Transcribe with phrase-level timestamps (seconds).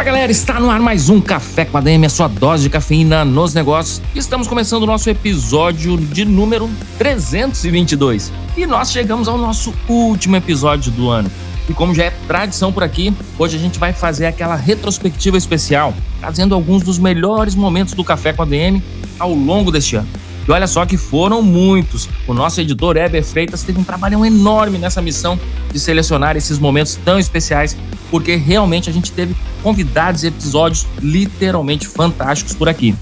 [0.00, 2.70] Fala galera, está no ar mais um Café com a DM, a sua dose de
[2.70, 4.00] cafeína nos negócios.
[4.14, 8.32] Estamos começando o nosso episódio de número 322.
[8.56, 11.30] E nós chegamos ao nosso último episódio do ano.
[11.68, 15.92] E como já é tradição por aqui, hoje a gente vai fazer aquela retrospectiva especial,
[16.18, 18.82] trazendo alguns dos melhores momentos do Café com a DM
[19.18, 20.08] ao longo deste ano.
[20.46, 22.08] E olha só que foram muitos.
[22.26, 25.38] O nosso editor Heber Freitas teve um trabalhão enorme nessa missão
[25.72, 27.76] de selecionar esses momentos tão especiais,
[28.10, 32.94] porque realmente a gente teve convidados e episódios literalmente fantásticos por aqui.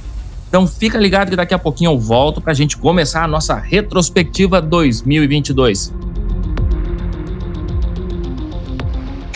[0.48, 3.54] Então fica ligado que daqui a pouquinho eu volto para a gente começar a nossa
[3.54, 5.92] retrospectiva 2022.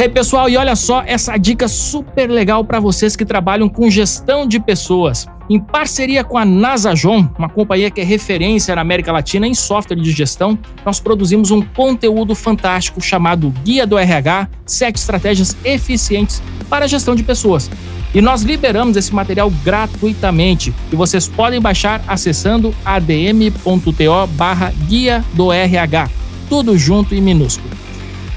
[0.02, 4.48] Hey pessoal, e olha só essa dica super legal para vocês que trabalham com gestão
[4.48, 5.28] de pessoas.
[5.48, 9.94] Em parceria com a Nasajon, uma companhia que é referência na América Latina em software
[9.94, 16.86] de gestão, nós produzimos um conteúdo fantástico chamado Guia do RH: 7 estratégias eficientes para
[16.86, 17.70] a gestão de pessoas.
[18.12, 25.52] E nós liberamos esse material gratuitamente e vocês podem baixar acessando adm.to barra guia do
[25.52, 26.10] RH.
[26.48, 27.81] Tudo junto e minúsculo.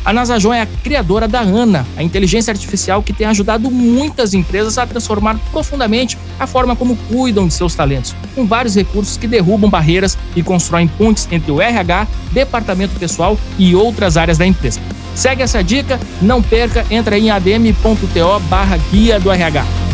[0.05, 4.77] A Nasajon é a criadora da ANA, a inteligência artificial que tem ajudado muitas empresas
[4.77, 9.67] a transformar profundamente a forma como cuidam de seus talentos, com vários recursos que derrubam
[9.67, 14.79] barreiras e constroem pontes entre o RH, departamento pessoal e outras áreas da empresa.
[15.15, 19.84] Segue essa dica, não perca, entra em adm.to barra guia do RH.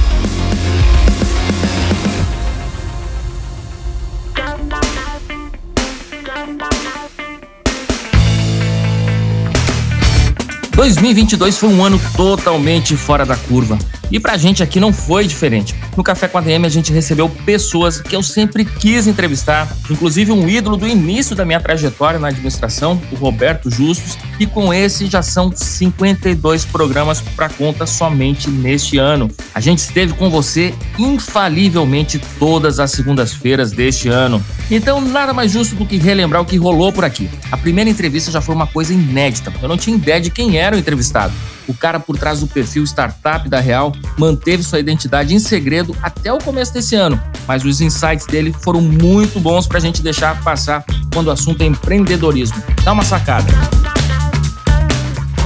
[10.82, 13.78] 2022 foi um ano totalmente fora da curva.
[14.12, 15.74] E pra gente aqui não foi diferente.
[15.96, 20.32] No Café com a DM a gente recebeu pessoas que eu sempre quis entrevistar, inclusive
[20.32, 25.08] um ídolo do início da minha trajetória na administração, o Roberto Justus, e com esse
[25.08, 29.30] já são 52 programas para conta somente neste ano.
[29.56, 34.44] A gente esteve com você infalivelmente todas as segundas-feiras deste ano.
[34.70, 37.30] Então, nada mais justo do que relembrar o que rolou por aqui.
[37.52, 39.54] A primeira entrevista já foi uma coisa inédita.
[39.62, 41.34] Eu não tinha ideia de quem era o entrevistado.
[41.68, 46.32] O cara por trás do perfil startup da Real manteve sua identidade em segredo até
[46.32, 50.42] o começo desse ano, mas os insights dele foram muito bons para a gente deixar
[50.44, 50.84] passar
[51.14, 52.62] quando o assunto é empreendedorismo.
[52.84, 53.52] Dá uma sacada.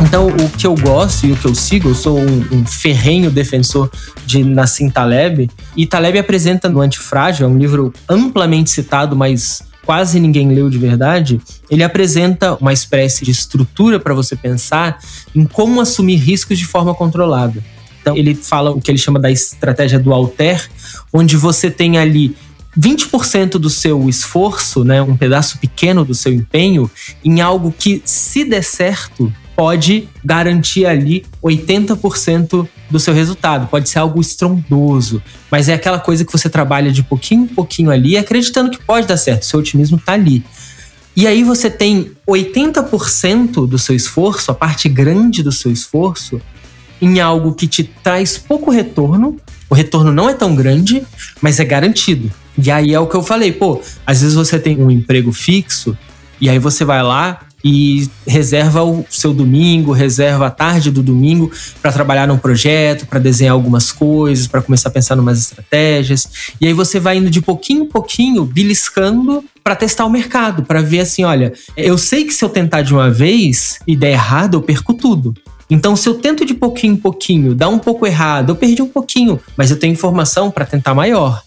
[0.02, 3.32] Então, o que eu gosto e o que eu sigo, eu sou um, um ferrenho
[3.32, 3.90] defensor
[4.26, 5.50] de Nassim Taleb.
[5.76, 10.78] E Taleb apresenta no Antifrágil, é um livro amplamente citado, mas quase ninguém leu de
[10.78, 11.40] verdade.
[11.70, 15.00] Ele apresenta uma espécie de estrutura para você pensar
[15.34, 17.64] em como assumir riscos de forma controlada.
[18.02, 20.70] Então, ele fala o que ele chama da estratégia do alter,
[21.12, 22.36] onde você tem ali
[22.78, 26.90] 20% do seu esforço, né, um pedaço pequeno do seu empenho,
[27.24, 33.68] em algo que, se der certo, pode garantir ali 80% do seu resultado.
[33.68, 37.90] Pode ser algo estrondoso, mas é aquela coisa que você trabalha de pouquinho em pouquinho
[37.90, 39.46] ali, acreditando que pode dar certo.
[39.46, 40.44] Seu otimismo está ali.
[41.16, 46.42] E aí você tem 80% do seu esforço, a parte grande do seu esforço,
[47.02, 49.38] em algo que te traz pouco retorno.
[49.70, 51.04] O retorno não é tão grande,
[51.42, 52.30] mas é garantido.
[52.58, 55.98] E aí é o que eu falei, pô, às vezes você tem um emprego fixo
[56.40, 61.52] e aí você vai lá e reserva o seu domingo, reserva a tarde do domingo
[61.82, 66.54] para trabalhar num projeto, para desenhar algumas coisas, para começar a pensar em umas estratégias.
[66.62, 70.80] E aí você vai indo de pouquinho em pouquinho, beliscando para testar o mercado, para
[70.84, 74.58] ver assim, olha, eu sei que se eu tentar de uma vez e der errado,
[74.58, 75.34] eu perco tudo.
[75.68, 78.88] Então, se eu tento de pouquinho em pouquinho, dá um pouco errado, eu perdi um
[78.88, 81.42] pouquinho, mas eu tenho informação para tentar maior.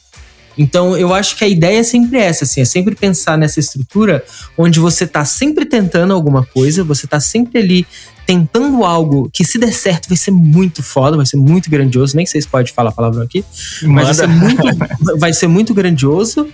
[0.59, 4.25] Então, eu acho que a ideia é sempre essa, assim, é sempre pensar nessa estrutura
[4.57, 7.87] onde você está sempre tentando alguma coisa, você está sempre ali
[8.27, 12.27] tentando algo que se der certo vai ser muito foda, vai ser muito grandioso, nem
[12.27, 13.43] sei se pode falar a palavra aqui,
[13.85, 14.63] mas vai ser, muito,
[15.19, 16.47] vai ser muito grandioso,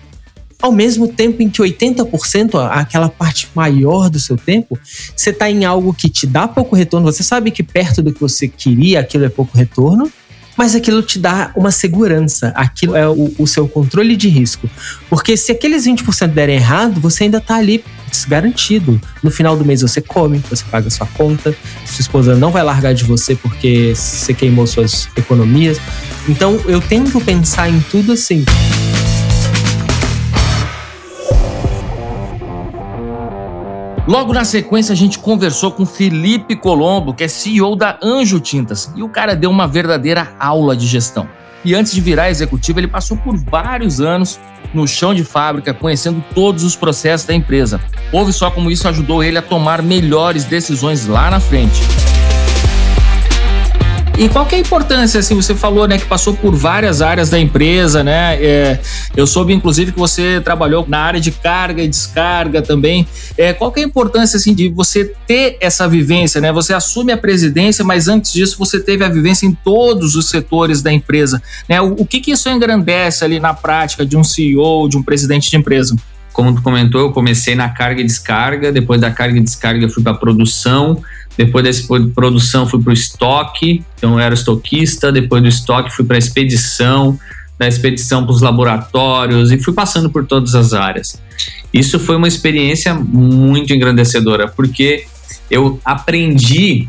[0.63, 4.79] ao mesmo tempo em que 80%, aquela parte maior do seu tempo,
[5.17, 8.21] você está em algo que te dá pouco retorno, você sabe que perto do que
[8.21, 10.11] você queria, aquilo é pouco retorno,
[10.57, 14.69] mas aquilo te dá uma segurança, aquilo é o, o seu controle de risco.
[15.09, 17.85] Porque se aqueles 20% derem errado, você ainda está ali
[18.29, 19.01] garantido.
[19.23, 22.95] No final do mês você come, você paga sua conta, sua esposa não vai largar
[22.95, 25.81] de você porque você queimou suas economias.
[26.29, 28.45] Então eu tento pensar em tudo assim.
[34.07, 38.93] Logo na sequência, a gente conversou com Felipe Colombo, que é CEO da Anjo Tintas,
[38.95, 41.27] e o cara deu uma verdadeira aula de gestão.
[41.65, 44.39] E antes de virar executivo, ele passou por vários anos
[44.75, 47.81] no chão de fábrica, conhecendo todos os processos da empresa.
[48.13, 51.81] Ouve só como isso ajudou ele a tomar melhores decisões lá na frente.
[54.17, 57.31] E qual que é a importância, assim, você falou, né, que passou por várias áreas
[57.31, 58.37] da empresa, né?
[58.41, 58.81] É,
[59.17, 63.09] eu soube, inclusive, que você trabalhou na área de carga e descarga também.
[63.37, 66.53] É, qual que é a importância, assim, de você ter essa vivência, né?
[66.53, 70.81] Você assume a presidência, mas antes disso você teve a vivência em todos os setores
[70.81, 71.81] da empresa, né?
[71.81, 75.51] O, o que que isso engrandece ali na prática de um CEO, de um presidente
[75.51, 75.97] de empresa?
[76.35, 79.89] Como tu comentou, eu comecei na carga e descarga, depois da carga e descarga eu
[79.89, 81.01] fui para produção,
[81.39, 86.05] depois dessa produção fui para o estoque, então eu era estoquista, depois do estoque fui
[86.05, 87.17] para expedição,
[87.57, 91.23] da expedição para os laboratórios e fui passando por todas as áreas.
[91.73, 95.07] Isso foi uma experiência muito engrandecedora, porque
[95.49, 96.89] eu aprendi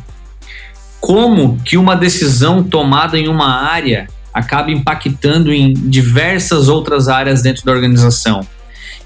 [1.00, 7.64] como que uma decisão tomada em uma área acaba impactando em diversas outras áreas dentro
[7.64, 8.44] da organização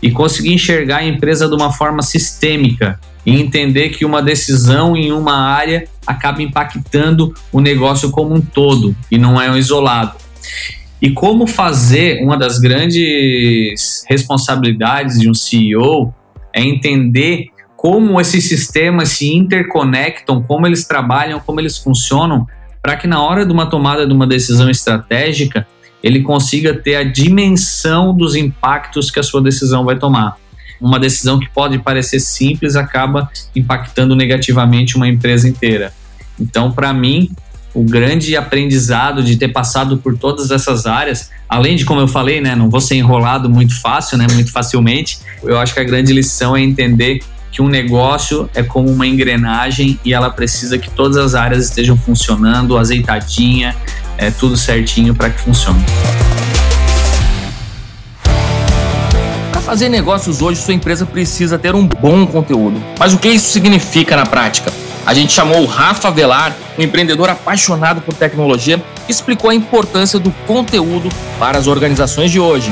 [0.02, 5.12] e conseguir enxergar a empresa de uma forma sistêmica e entender que uma decisão em
[5.12, 10.14] uma área acaba impactando o negócio como um todo e não é um isolado.
[11.02, 16.14] E como fazer uma das grandes responsabilidades de um CEO
[16.54, 17.48] é entender
[17.78, 22.46] como esses sistemas se interconectam, como eles trabalham, como eles funcionam,
[22.82, 25.66] para que na hora de uma tomada de uma decisão estratégica
[26.04, 30.38] ele consiga ter a dimensão dos impactos que a sua decisão vai tomar.
[30.80, 35.94] Uma decisão que pode parecer simples acaba impactando negativamente uma empresa inteira.
[36.40, 37.30] Então, para mim,
[37.74, 42.42] o grande aprendizado de ter passado por todas essas áreas, além de como eu falei,
[42.42, 45.20] né, não vou ser enrolado muito fácil, né, muito facilmente.
[45.44, 47.20] Eu acho que a grande lição é entender
[47.52, 51.98] que um negócio é como uma engrenagem e ela precisa que todas as áreas estejam
[51.98, 53.76] funcionando, azeitadinha,
[54.18, 55.84] é tudo certinho para que funcione.
[59.52, 62.82] Para fazer negócios hoje, sua empresa precisa ter um bom conteúdo.
[63.00, 64.72] Mas o que isso significa na prática?
[65.06, 70.20] A gente chamou o Rafa Velar, um empreendedor apaixonado por tecnologia, que explicou a importância
[70.20, 71.10] do conteúdo
[71.40, 72.72] para as organizações de hoje.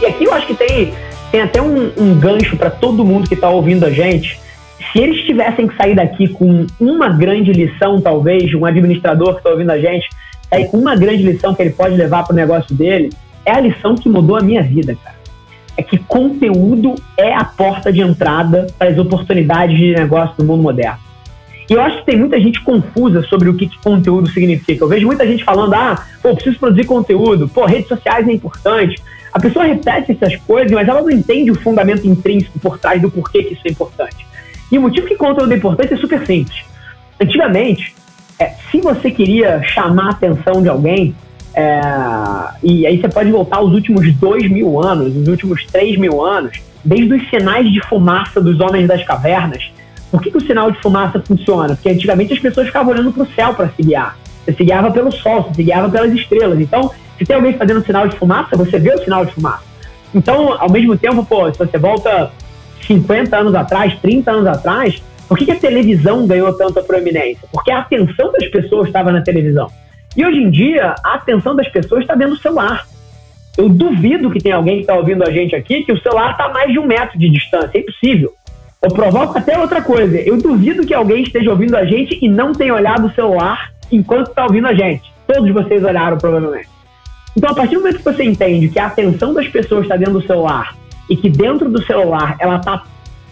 [0.00, 0.94] E aqui eu acho que tem
[1.30, 4.40] tem até um, um gancho para todo mundo que está ouvindo a gente.
[4.92, 9.50] Se eles tivessem que sair daqui com uma grande lição, talvez, um administrador que está
[9.50, 10.08] ouvindo a gente,
[10.48, 13.10] sair com uma grande lição que ele pode levar para o negócio dele,
[13.44, 15.16] é a lição que mudou a minha vida, cara.
[15.76, 20.62] É que conteúdo é a porta de entrada para as oportunidades de negócio do mundo
[20.62, 20.98] moderno.
[21.70, 24.84] E eu acho que tem muita gente confusa sobre o que, que conteúdo significa.
[24.84, 29.00] Eu vejo muita gente falando, ah, pô, preciso produzir conteúdo, pô, redes sociais é importante.
[29.32, 33.10] A pessoa repete essas coisas, mas ela não entende o fundamento intrínseco por trás do
[33.10, 34.26] porquê que isso é importante.
[34.70, 36.64] E o motivo que conteúdo é importante é super simples.
[37.20, 37.94] Antigamente,
[38.38, 41.14] é, se você queria chamar a atenção de alguém,
[41.54, 41.80] é,
[42.62, 46.60] e aí você pode voltar aos últimos dois mil anos, os últimos três mil anos,
[46.84, 49.70] desde os sinais de fumaça dos homens das cavernas.
[50.10, 51.74] Por que, que o sinal de fumaça funciona?
[51.74, 54.16] Porque antigamente as pessoas ficavam olhando para o céu para se guiar.
[54.44, 56.58] Você se guiava pelo sol, você se guiava pelas estrelas.
[56.60, 59.64] Então, se tem alguém fazendo sinal de fumaça, você vê o sinal de fumaça.
[60.14, 62.30] Então, ao mesmo tempo, pô, se você volta
[62.86, 67.46] 50 anos atrás, 30 anos atrás, por que, que a televisão ganhou tanta proeminência?
[67.52, 69.70] Porque a atenção das pessoas estava na televisão.
[70.16, 72.86] E hoje em dia, a atenção das pessoas está dentro do celular.
[73.56, 76.44] Eu duvido que tenha alguém que está ouvindo a gente aqui que o celular está
[76.44, 77.70] a mais de um metro de distância.
[77.74, 78.32] É impossível.
[78.80, 80.16] Eu provoco até outra coisa.
[80.16, 84.28] Eu duvido que alguém esteja ouvindo a gente e não tenha olhado o celular enquanto
[84.28, 85.12] está ouvindo a gente.
[85.26, 86.77] Todos vocês olharam, provavelmente.
[87.38, 90.14] Então, a partir do momento que você entende que a atenção das pessoas está dentro
[90.14, 90.74] do celular
[91.08, 92.82] e que dentro do celular ela está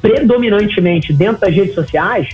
[0.01, 2.29] predominantemente dentro das redes sociais,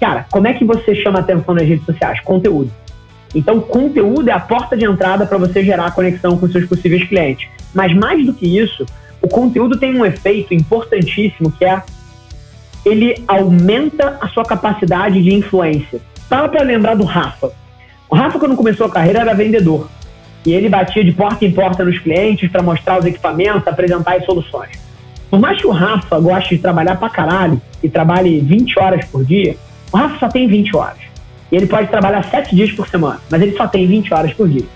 [0.00, 2.20] cara, como é que você chama atenção nas redes sociais?
[2.20, 2.72] Conteúdo.
[3.34, 7.46] Então, conteúdo é a porta de entrada para você gerar conexão com seus possíveis clientes.
[7.74, 8.86] Mas mais do que isso,
[9.20, 11.82] o conteúdo tem um efeito importantíssimo que é
[12.82, 16.00] ele aumenta a sua capacidade de influência.
[16.30, 17.52] Para para lembrar do Rafa.
[18.08, 19.86] O Rafa, quando começou a carreira, era vendedor.
[20.44, 24.24] E ele batia de porta em porta nos clientes para mostrar os equipamentos, apresentar as
[24.24, 24.70] soluções.
[25.28, 29.24] Por mais que o Rafa goste de trabalhar pra caralho e trabalhe 20 horas por
[29.24, 29.56] dia,
[29.92, 30.98] o Rafa só tem 20 horas.
[31.52, 34.48] E ele pode trabalhar 7 dias por semana, mas ele só tem 20 horas por
[34.48, 34.66] dia.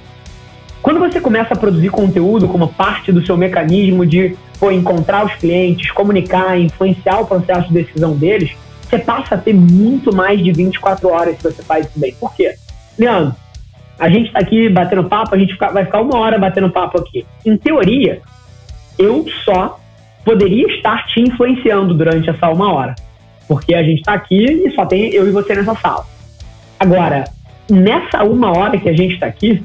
[0.82, 5.32] Quando você começa a produzir conteúdo como parte do seu mecanismo de for encontrar os
[5.34, 10.52] clientes, comunicar, influenciar o processo de decisão deles, você passa a ter muito mais de
[10.52, 12.14] 24 horas se você faz isso bem.
[12.20, 12.54] Por quê?
[12.98, 13.34] Leandro,
[13.98, 17.24] a gente está aqui batendo papo, a gente vai ficar uma hora batendo papo aqui.
[17.44, 18.20] Em teoria,
[18.98, 19.78] eu só
[20.24, 22.94] poderia estar te influenciando durante essa uma hora.
[23.46, 26.04] Porque a gente está aqui e só tem eu e você nessa sala.
[26.78, 27.24] Agora,
[27.70, 29.62] nessa uma hora que a gente está aqui,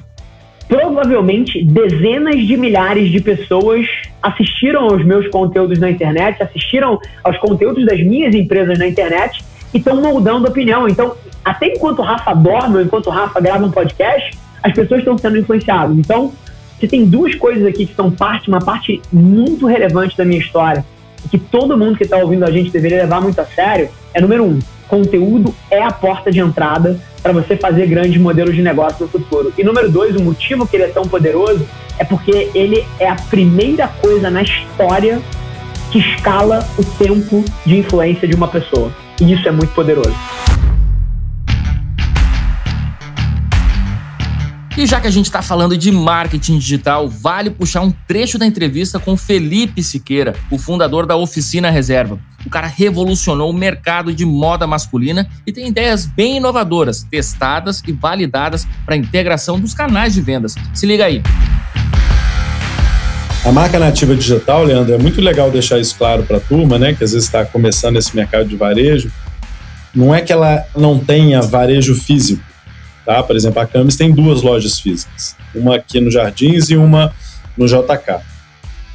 [0.67, 3.87] provavelmente dezenas de milhares de pessoas
[4.21, 9.43] assistiram aos meus conteúdos na internet, assistiram aos conteúdos das minhas empresas na internet
[9.73, 10.87] e estão moldando opinião.
[10.87, 11.15] Então,
[11.49, 15.17] até enquanto o Rafa dorme, ou enquanto o Rafa grava um podcast, as pessoas estão
[15.17, 15.97] sendo influenciadas.
[15.97, 16.31] Então,
[16.77, 20.85] você tem duas coisas aqui que são parte, uma parte muito relevante da minha história,
[21.31, 24.45] que todo mundo que está ouvindo a gente deveria levar muito a sério, é número
[24.45, 29.07] um, conteúdo é a porta de entrada para você fazer grandes modelos de negócio no
[29.07, 29.51] futuro.
[29.57, 31.65] E número dois, o motivo que ele é tão poderoso
[31.97, 35.19] é porque ele é a primeira coisa na história
[35.91, 38.91] que escala o tempo de influência de uma pessoa.
[39.19, 40.15] E isso é muito poderoso.
[44.79, 48.45] E já que a gente está falando de marketing digital, vale puxar um trecho da
[48.45, 52.17] entrevista com Felipe Siqueira, o fundador da Oficina Reserva.
[52.45, 57.91] O cara revolucionou o mercado de moda masculina e tem ideias bem inovadoras, testadas e
[57.91, 60.55] validadas para a integração dos canais de vendas.
[60.73, 61.21] Se liga aí.
[63.43, 66.93] A marca nativa digital, Leandro, é muito legal deixar isso claro para a turma, né,
[66.93, 69.11] que às vezes está começando esse mercado de varejo.
[69.93, 72.41] Não é que ela não tenha varejo físico,
[73.09, 73.23] Tá?
[73.23, 77.11] Por exemplo, a Camis tem duas lojas físicas, uma aqui no Jardins e uma
[77.57, 78.19] no JK.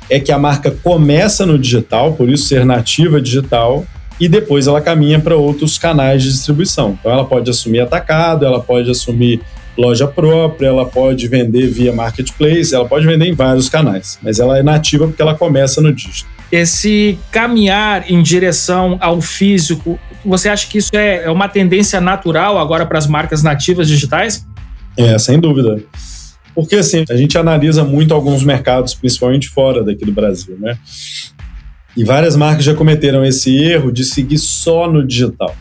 [0.08, 3.84] É que a marca começa no digital, por isso ser nativa digital,
[4.20, 6.96] e depois ela caminha para outros canais de distribuição.
[7.00, 9.40] Então ela pode assumir atacado, ela pode assumir
[9.76, 14.56] loja própria, ela pode vender via marketplace, ela pode vender em vários canais, mas ela
[14.56, 16.30] é nativa porque ela começa no digital.
[16.52, 22.58] Esse caminhar em direção ao físico você acha que isso é, é uma tendência natural
[22.58, 24.46] agora para as marcas nativas digitais?
[24.96, 25.82] É, sem dúvida.
[26.54, 30.78] Porque assim, a gente analisa muito alguns mercados, principalmente fora daqui do Brasil, né?
[31.96, 35.54] E várias marcas já cometeram esse erro de seguir só no digital.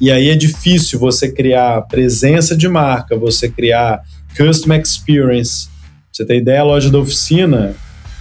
[0.00, 4.02] E aí é difícil você criar presença de marca, você criar
[4.36, 5.68] custom experience.
[6.12, 7.74] Você tem ideia, a loja da oficina,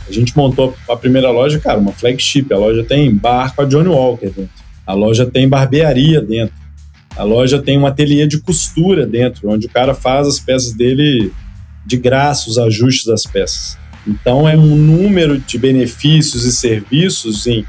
[0.07, 2.53] a gente montou a primeira loja, cara, uma flagship.
[2.53, 4.62] A loja tem bar com a Johnny Walker dentro.
[4.85, 6.55] A loja tem barbearia dentro.
[7.15, 11.31] A loja tem um ateliê de costura dentro, onde o cara faz as peças dele
[11.85, 13.77] de graça, os ajustes das peças.
[14.07, 17.65] Então é um número de benefícios e serviços em,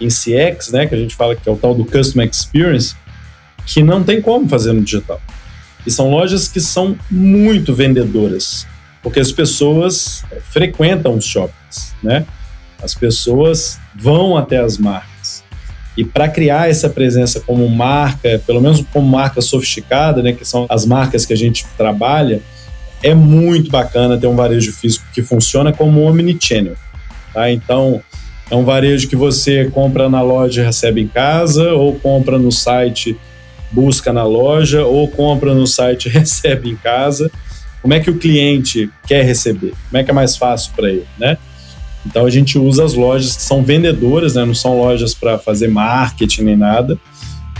[0.00, 2.94] em CX, né, que a gente fala que é o tal do Customer Experience,
[3.66, 5.20] que não tem como fazer no digital.
[5.86, 8.66] E são lojas que são muito vendedoras,
[9.02, 12.24] porque as pessoas frequentam os shoppings, né?
[12.82, 15.13] As pessoas vão até as marcas.
[15.96, 20.66] E para criar essa presença como marca, pelo menos como marca sofisticada, né, que são
[20.68, 22.40] as marcas que a gente trabalha,
[23.02, 26.74] é muito bacana ter um varejo físico que funciona como omnichannel.
[27.32, 27.50] Tá?
[27.50, 28.02] Então,
[28.50, 32.50] é um varejo que você compra na loja e recebe em casa, ou compra no
[32.50, 33.16] site,
[33.70, 37.30] busca na loja, ou compra no site e recebe em casa.
[37.80, 39.74] Como é que o cliente quer receber?
[39.90, 41.36] Como é que é mais fácil para ele, né?
[42.06, 44.44] Então a gente usa as lojas que são vendedoras, né?
[44.44, 46.98] não são lojas para fazer marketing nem nada,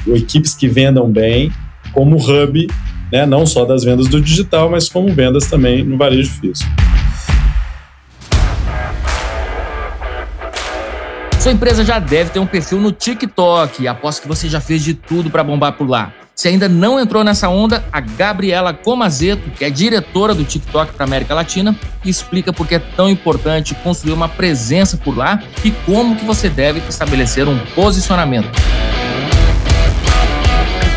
[0.06, 1.50] ou equipes que vendam bem,
[1.92, 2.66] como hub,
[3.10, 3.24] né?
[3.24, 6.70] não só das vendas do digital, mas como vendas também no varejo físico.
[11.44, 13.86] Sua empresa já deve ter um perfil no TikTok.
[13.86, 16.10] Aposto que você já fez de tudo para bombar por lá.
[16.44, 21.06] Se ainda não entrou nessa onda, a Gabriela Comazeto, que é diretora do TikTok para
[21.06, 21.74] América Latina,
[22.04, 26.50] explica por que é tão importante construir uma presença por lá e como que você
[26.50, 28.50] deve estabelecer um posicionamento.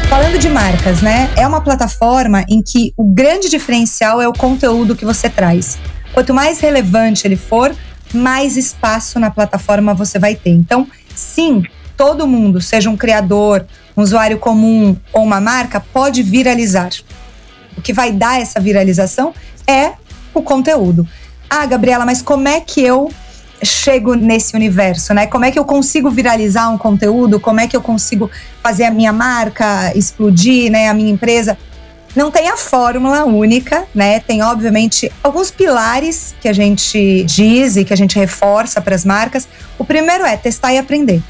[0.10, 1.30] Falando de marcas, né?
[1.38, 5.80] É uma plataforma em que o grande diferencial é o conteúdo que você traz.
[6.12, 7.74] Quanto mais relevante ele for,
[8.14, 10.50] mais espaço na plataforma você vai ter.
[10.50, 10.86] Então,
[11.16, 11.64] sim,
[11.96, 13.66] todo mundo, seja um criador,
[13.98, 16.92] um usuário comum ou uma marca pode viralizar.
[17.76, 19.34] O que vai dar essa viralização
[19.66, 19.94] é
[20.34, 21.08] o conteúdo.
[21.50, 23.12] Ah, Gabriela, mas como é que eu
[23.64, 25.26] chego nesse universo, né?
[25.26, 27.40] Como é que eu consigo viralizar um conteúdo?
[27.40, 28.30] Como é que eu consigo
[28.62, 30.90] fazer a minha marca explodir, né?
[30.90, 31.58] A minha empresa?
[32.16, 34.20] Não tem a fórmula única, né?
[34.20, 39.06] Tem, obviamente, alguns pilares que a gente diz e que a gente reforça para as
[39.06, 39.48] marcas.
[39.78, 41.22] O primeiro é testar e aprender.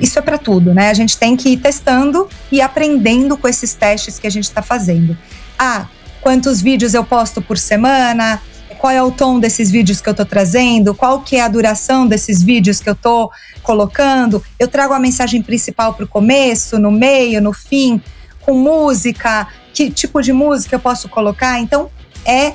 [0.00, 0.90] Isso é para tudo, né?
[0.90, 4.62] A gente tem que ir testando e aprendendo com esses testes que a gente está
[4.62, 5.16] fazendo.
[5.58, 5.86] Ah,
[6.20, 8.40] quantos vídeos eu posto por semana?
[8.78, 12.06] qual é o tom desses vídeos que eu estou trazendo, qual que é a duração
[12.06, 13.30] desses vídeos que eu estou
[13.62, 14.42] colocando.
[14.58, 18.00] Eu trago a mensagem principal para o começo, no meio, no fim,
[18.40, 21.60] com música, que tipo de música eu posso colocar.
[21.60, 21.90] Então,
[22.24, 22.54] é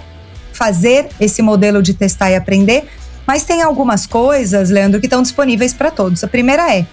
[0.53, 2.87] fazer esse modelo de testar e aprender.
[3.27, 6.23] Mas tem algumas coisas, Leandro, que estão disponíveis para todos.
[6.23, 6.85] A primeira é,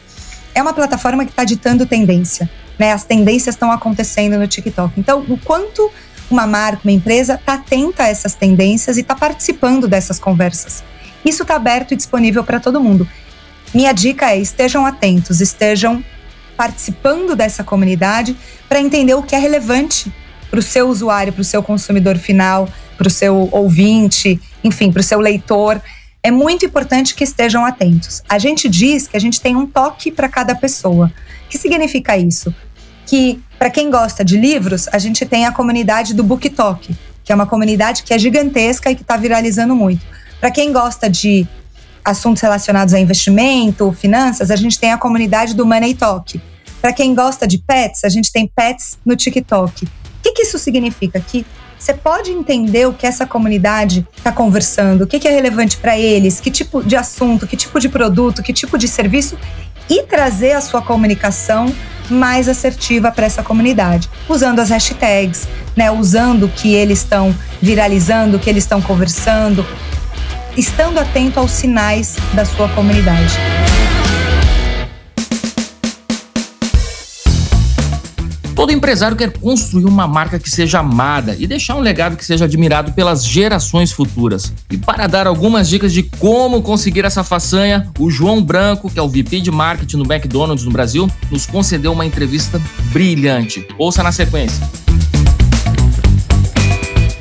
[0.54, 2.49] é uma plataforma que está ditando tendência.
[2.78, 2.92] Né?
[2.92, 4.99] As tendências estão acontecendo no TikTok.
[4.99, 5.90] Então, o quanto
[6.30, 10.83] uma marca, uma empresa está atenta a essas tendências e está participando dessas conversas.
[11.25, 13.07] Isso está aberto e disponível para todo mundo.
[13.75, 16.02] Minha dica é: estejam atentos, estejam
[16.57, 18.37] participando dessa comunidade
[18.69, 20.12] para entender o que é relevante
[20.50, 25.00] para o seu usuário, para o seu consumidor final, para o seu ouvinte, enfim, para
[25.00, 25.80] o seu leitor.
[26.23, 28.23] É muito importante que estejam atentos.
[28.29, 31.11] A gente diz que a gente tem um toque para cada pessoa.
[31.47, 32.55] O que significa isso?
[33.07, 37.35] Que para quem gosta de livros, a gente tem a comunidade do BookTok, que é
[37.35, 40.05] uma comunidade que é gigantesca e que está viralizando muito.
[40.39, 41.47] Para quem gosta de
[42.05, 46.41] assuntos relacionados a investimento, finanças, a gente tem a comunidade do Money Talk.
[46.81, 49.85] Para quem gosta de pets, a gente tem pets no TikTok.
[49.85, 49.89] O
[50.23, 51.21] que, que isso significa?
[51.21, 51.47] Que
[51.81, 55.99] você pode entender o que essa comunidade está conversando, o que, que é relevante para
[55.99, 59.39] eles, que tipo de assunto, que tipo de produto, que tipo de serviço
[59.89, 61.75] e trazer a sua comunicação
[62.11, 68.37] mais assertiva para essa comunidade, usando as hashtags, né, usando o que eles estão viralizando,
[68.37, 69.65] o que eles estão conversando,
[70.59, 73.39] estando atento aos sinais da sua comunidade.
[78.61, 82.45] Todo empresário quer construir uma marca que seja amada e deixar um legado que seja
[82.45, 84.52] admirado pelas gerações futuras.
[84.71, 89.02] E para dar algumas dicas de como conseguir essa façanha, o João Branco, que é
[89.02, 92.61] o VP de marketing no McDonald's no Brasil, nos concedeu uma entrevista
[92.93, 93.67] brilhante.
[93.79, 94.62] Ouça na sequência.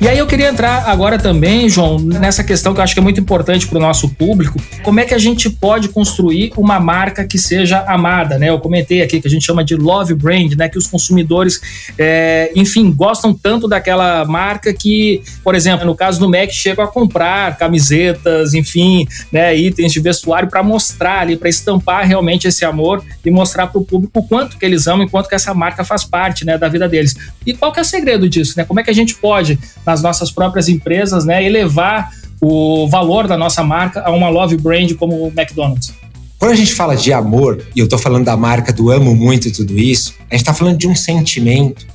[0.00, 3.02] E aí eu queria entrar agora também, João, nessa questão que eu acho que é
[3.02, 4.58] muito importante para o nosso público.
[4.82, 8.48] Como é que a gente pode construir uma marca que seja amada, né?
[8.48, 10.70] Eu comentei aqui que a gente chama de love brand, né?
[10.70, 11.60] Que os consumidores,
[11.98, 16.88] é, enfim, gostam tanto daquela marca que, por exemplo, no caso do Mac, chegam a
[16.88, 19.54] comprar camisetas, enfim, né?
[19.54, 23.84] Itens de vestuário para mostrar ali, para estampar realmente esse amor e mostrar para o
[23.84, 26.68] público o quanto que eles amam e quanto que essa marca faz parte, né, da
[26.68, 27.14] vida deles.
[27.44, 28.64] E qual que é o segredo disso, né?
[28.64, 29.58] Como é que a gente pode
[29.90, 34.94] nas nossas próprias empresas, né, elevar o valor da nossa marca a uma love brand
[34.94, 35.92] como o McDonald's.
[36.38, 39.48] Quando a gente fala de amor, e eu estou falando da marca do amo muito
[39.48, 41.86] e tudo isso, a gente está falando de um sentimento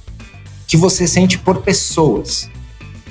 [0.68, 2.50] que você sente por pessoas,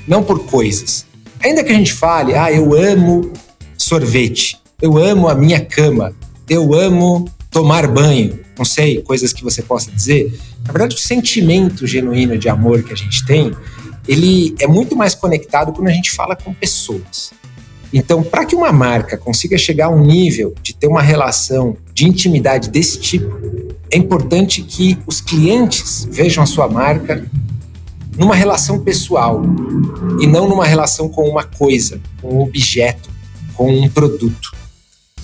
[0.07, 1.07] não por coisas.
[1.41, 3.33] Ainda que a gente fale, ah, eu amo
[3.77, 6.15] sorvete, eu amo a minha cama,
[6.49, 10.39] eu amo tomar banho, não sei, coisas que você possa dizer.
[10.67, 13.51] Na verdade, o sentimento genuíno de amor que a gente tem
[14.07, 17.33] ele é muito mais conectado quando a gente fala com pessoas.
[17.93, 22.07] Então, para que uma marca consiga chegar a um nível de ter uma relação de
[22.07, 23.39] intimidade desse tipo,
[23.91, 27.25] é importante que os clientes vejam a sua marca
[28.17, 29.43] numa relação pessoal
[30.21, 33.11] e não numa relação com uma coisa, com um objeto,
[33.55, 34.53] com um produto.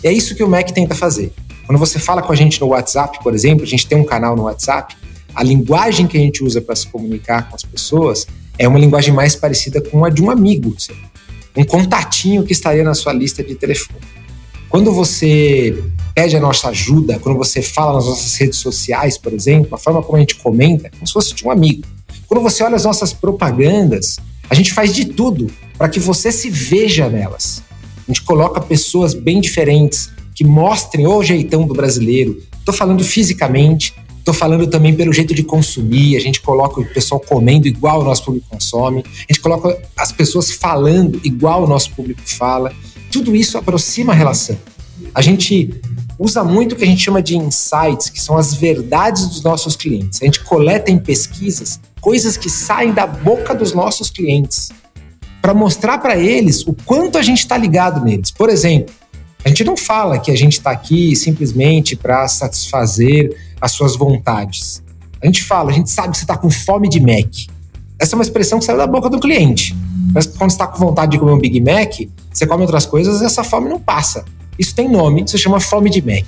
[0.02, 1.32] E é isso que o Mac tenta fazer.
[1.66, 4.36] Quando você fala com a gente no WhatsApp, por exemplo, a gente tem um canal
[4.36, 4.96] no WhatsApp,
[5.34, 8.26] a linguagem que a gente usa para se comunicar com as pessoas
[8.60, 10.76] é uma linguagem mais parecida com a de um amigo,
[11.56, 13.98] um contatinho que estaria na sua lista de telefone.
[14.68, 15.82] Quando você
[16.14, 20.02] pede a nossa ajuda, quando você fala nas nossas redes sociais, por exemplo, a forma
[20.02, 21.84] como a gente comenta, é como se fosse de um amigo.
[22.28, 24.18] Quando você olha as nossas propagandas,
[24.50, 27.62] a gente faz de tudo para que você se veja nelas.
[28.06, 32.42] A gente coloca pessoas bem diferentes que mostrem o jeitão do brasileiro.
[32.58, 37.20] Estou falando fisicamente, Estou falando também pelo jeito de consumir, a gente coloca o pessoal
[37.20, 41.90] comendo igual o nosso público consome, a gente coloca as pessoas falando igual o nosso
[41.92, 42.72] público fala.
[43.10, 44.56] Tudo isso aproxima a relação.
[45.14, 45.74] A gente
[46.18, 49.74] usa muito o que a gente chama de insights, que são as verdades dos nossos
[49.74, 50.20] clientes.
[50.22, 54.70] A gente coleta em pesquisas coisas que saem da boca dos nossos clientes
[55.40, 58.30] para mostrar para eles o quanto a gente está ligado neles.
[58.30, 58.94] Por exemplo,
[59.44, 64.82] a gente não fala que a gente está aqui simplesmente para satisfazer as suas vontades.
[65.22, 67.28] A gente fala, a gente sabe que você está com fome de Mac.
[67.98, 69.74] Essa é uma expressão que saiu da boca do cliente.
[70.14, 72.00] Mas quando está com vontade de comer um Big Mac,
[72.32, 74.24] você come outras coisas e essa fome não passa.
[74.58, 76.26] Isso tem nome, se chama fome de Mac.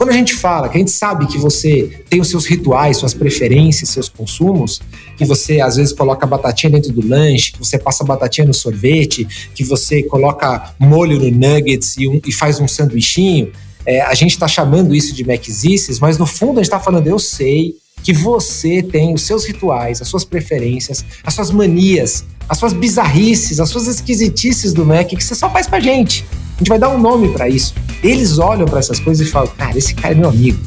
[0.00, 3.12] Quando a gente fala que a gente sabe que você tem os seus rituais, suas
[3.12, 4.80] preferências, seus consumos,
[5.14, 9.28] que você às vezes coloca batatinha dentro do lanche, que você passa batatinha no sorvete,
[9.54, 13.52] que você coloca molho no nuggets e, um, e faz um sanduichinho,
[13.84, 17.06] é, a gente está chamando isso de Macizices, mas no fundo a gente está falando,
[17.06, 22.56] eu sei que você tem os seus rituais, as suas preferências, as suas manias, as
[22.56, 26.24] suas bizarrices, as suas esquisitices do Mac que você só faz pra gente.
[26.54, 27.74] A gente vai dar um nome para isso.
[28.02, 30.58] Eles olham para essas coisas e falam: "Cara, esse cara é meu amigo.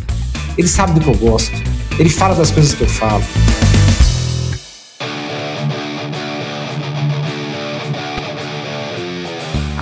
[0.58, 1.52] Ele sabe do que eu gosto.
[1.98, 3.24] Ele fala das coisas que eu falo."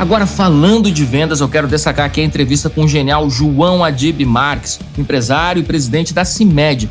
[0.02, 4.26] Agora, falando de vendas, eu quero destacar aqui a entrevista com o genial João Adib
[4.26, 6.90] Marques, empresário e presidente da CIMED.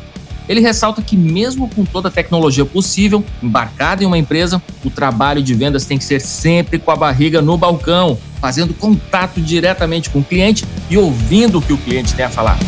[0.50, 5.40] Ele ressalta que, mesmo com toda a tecnologia possível embarcada em uma empresa, o trabalho
[5.40, 10.18] de vendas tem que ser sempre com a barriga no balcão, fazendo contato diretamente com
[10.18, 12.58] o cliente e ouvindo o que o cliente tem a falar.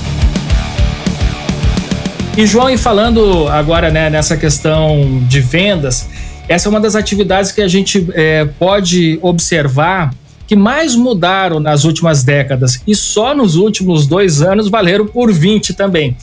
[2.36, 6.08] E João, e falando agora né, nessa questão de vendas,
[6.48, 10.14] essa é uma das atividades que a gente é, pode observar
[10.46, 15.74] que mais mudaram nas últimas décadas e só nos últimos dois anos valeram por 20
[15.74, 16.16] também.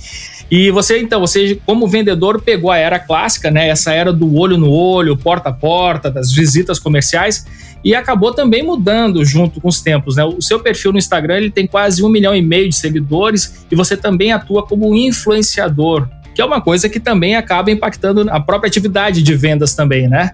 [0.51, 3.69] E você, então, você, como vendedor, pegou a era clássica, né?
[3.69, 7.45] Essa era do olho no olho, porta a porta, das visitas comerciais,
[7.83, 10.23] e acabou também mudando junto com os tempos, né?
[10.23, 13.75] O seu perfil no Instagram ele tem quase um milhão e meio de seguidores e
[13.75, 18.67] você também atua como influenciador, que é uma coisa que também acaba impactando a própria
[18.67, 20.31] atividade de vendas também, né?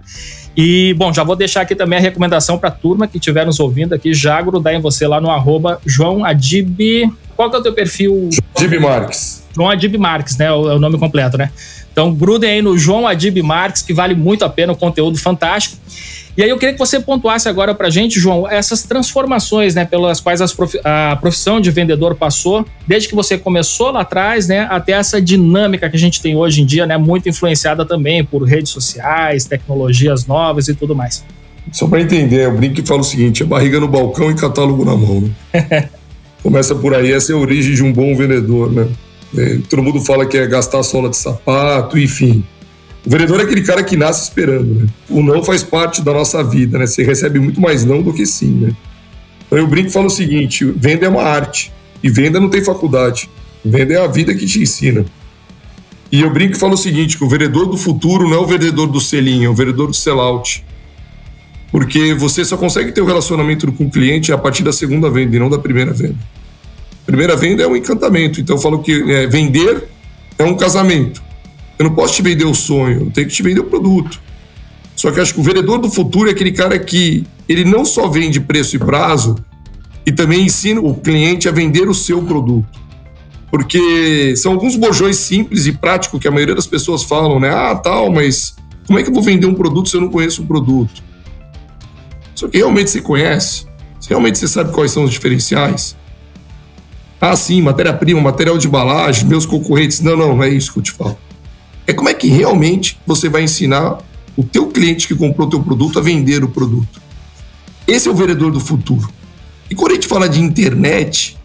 [0.56, 3.60] E, bom, já vou deixar aqui também a recomendação para a turma que estiver nos
[3.60, 7.12] ouvindo aqui, já grudar em você lá no arroba João Adib.
[7.36, 8.30] Qual que é o teu perfil?
[8.56, 9.45] Adib Marques.
[9.56, 10.44] João Adib Marques, né?
[10.44, 11.50] É o nome completo, né?
[11.90, 15.78] Então, grudem aí no João Adib Marques, que vale muito a pena, o conteúdo fantástico.
[16.36, 20.20] E aí eu queria que você pontuasse agora para gente, João, essas transformações, né, pelas
[20.20, 20.42] quais
[20.84, 25.88] a profissão de vendedor passou, desde que você começou lá atrás, né, até essa dinâmica
[25.88, 30.26] que a gente tem hoje em dia, né, muito influenciada também por redes sociais, tecnologias
[30.26, 31.24] novas e tudo mais.
[31.72, 34.84] Só para entender, eu brinco e falo o seguinte: é barriga no balcão e catálogo
[34.84, 35.22] na mão.
[35.22, 35.88] Né?
[36.42, 38.86] Começa por aí, essa é a origem de um bom vendedor, né?
[39.36, 42.44] É, todo mundo fala que é gastar sola de sapato, enfim.
[43.06, 44.86] O vendedor é aquele cara que nasce esperando, né?
[45.08, 46.86] O não faz parte da nossa vida, né?
[46.86, 48.76] Você recebe muito mais não do que sim, né?
[49.46, 51.72] Então eu brinco e falo o seguinte: venda é uma arte.
[52.02, 53.30] E venda não tem faculdade.
[53.64, 55.04] Venda é a vida que te ensina.
[56.10, 58.46] E eu brinco e falo o seguinte: que o vendedor do futuro não é o
[58.46, 60.64] vendedor do selinho, é o vendedor do sellout.
[61.70, 65.36] Porque você só consegue ter um relacionamento com o cliente a partir da segunda venda
[65.36, 66.16] e não da primeira venda.
[67.06, 68.40] Primeira venda é um encantamento.
[68.40, 69.88] Então eu falo que é, vender
[70.38, 71.22] é um casamento.
[71.78, 74.20] Eu não posso te vender o sonho, eu tenho que te vender o produto.
[74.94, 78.08] Só que acho que o vendedor do futuro é aquele cara que ele não só
[78.08, 79.36] vende preço e prazo,
[80.04, 82.80] e também ensina o cliente a vender o seu produto.
[83.50, 87.50] Porque são alguns bojões simples e práticos que a maioria das pessoas falam, né?
[87.50, 90.42] Ah, tal, mas como é que eu vou vender um produto se eu não conheço
[90.42, 91.02] o produto?
[92.34, 93.66] Só que realmente você conhece?
[94.08, 95.96] Realmente você sabe quais são os diferenciais?
[97.28, 100.00] Ah, sim, matéria-prima, material de embalagem, meus concorrentes.
[100.00, 101.18] Não, não, não é isso que eu te falo
[101.86, 103.98] é como é que realmente você vai ensinar
[104.36, 107.00] o teu cliente que comprou o teu produto a vender o produto.
[107.86, 109.08] Esse é o vendedor do futuro.
[109.70, 111.38] E quando a gente fala de internet,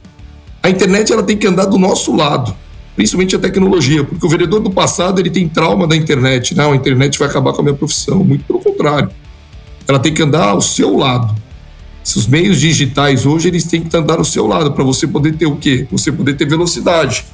[0.61, 2.55] a internet ela tem que andar do nosso lado,
[2.95, 6.55] principalmente a tecnologia, porque o vendedor do passado ele tem trauma da internet.
[6.55, 8.23] Não, a internet vai acabar com a minha profissão.
[8.23, 9.11] Muito pelo contrário.
[9.87, 11.35] Ela tem que andar ao seu lado.
[12.03, 15.45] Os meios digitais hoje eles têm que andar ao seu lado para você poder ter
[15.45, 15.87] o quê?
[15.91, 17.25] Você poder ter velocidade.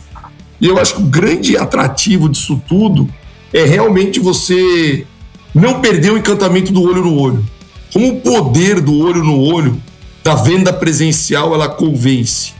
[0.60, 3.10] E eu acho que o grande atrativo disso tudo
[3.54, 5.06] é realmente você
[5.54, 7.46] não perder o encantamento do olho no olho.
[7.94, 9.82] Como o poder do olho no olho
[10.24, 12.54] da venda presencial ela convence.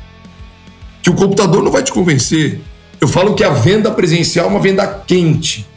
[1.02, 2.62] Que o computador não vai te convencer.
[3.00, 5.68] Eu falo que a venda presencial é uma venda quente.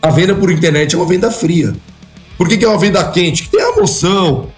[0.00, 1.74] A venda por internet é uma venda fria.
[2.36, 3.44] Por que, que é uma venda quente?
[3.44, 4.48] Que tem a emoção,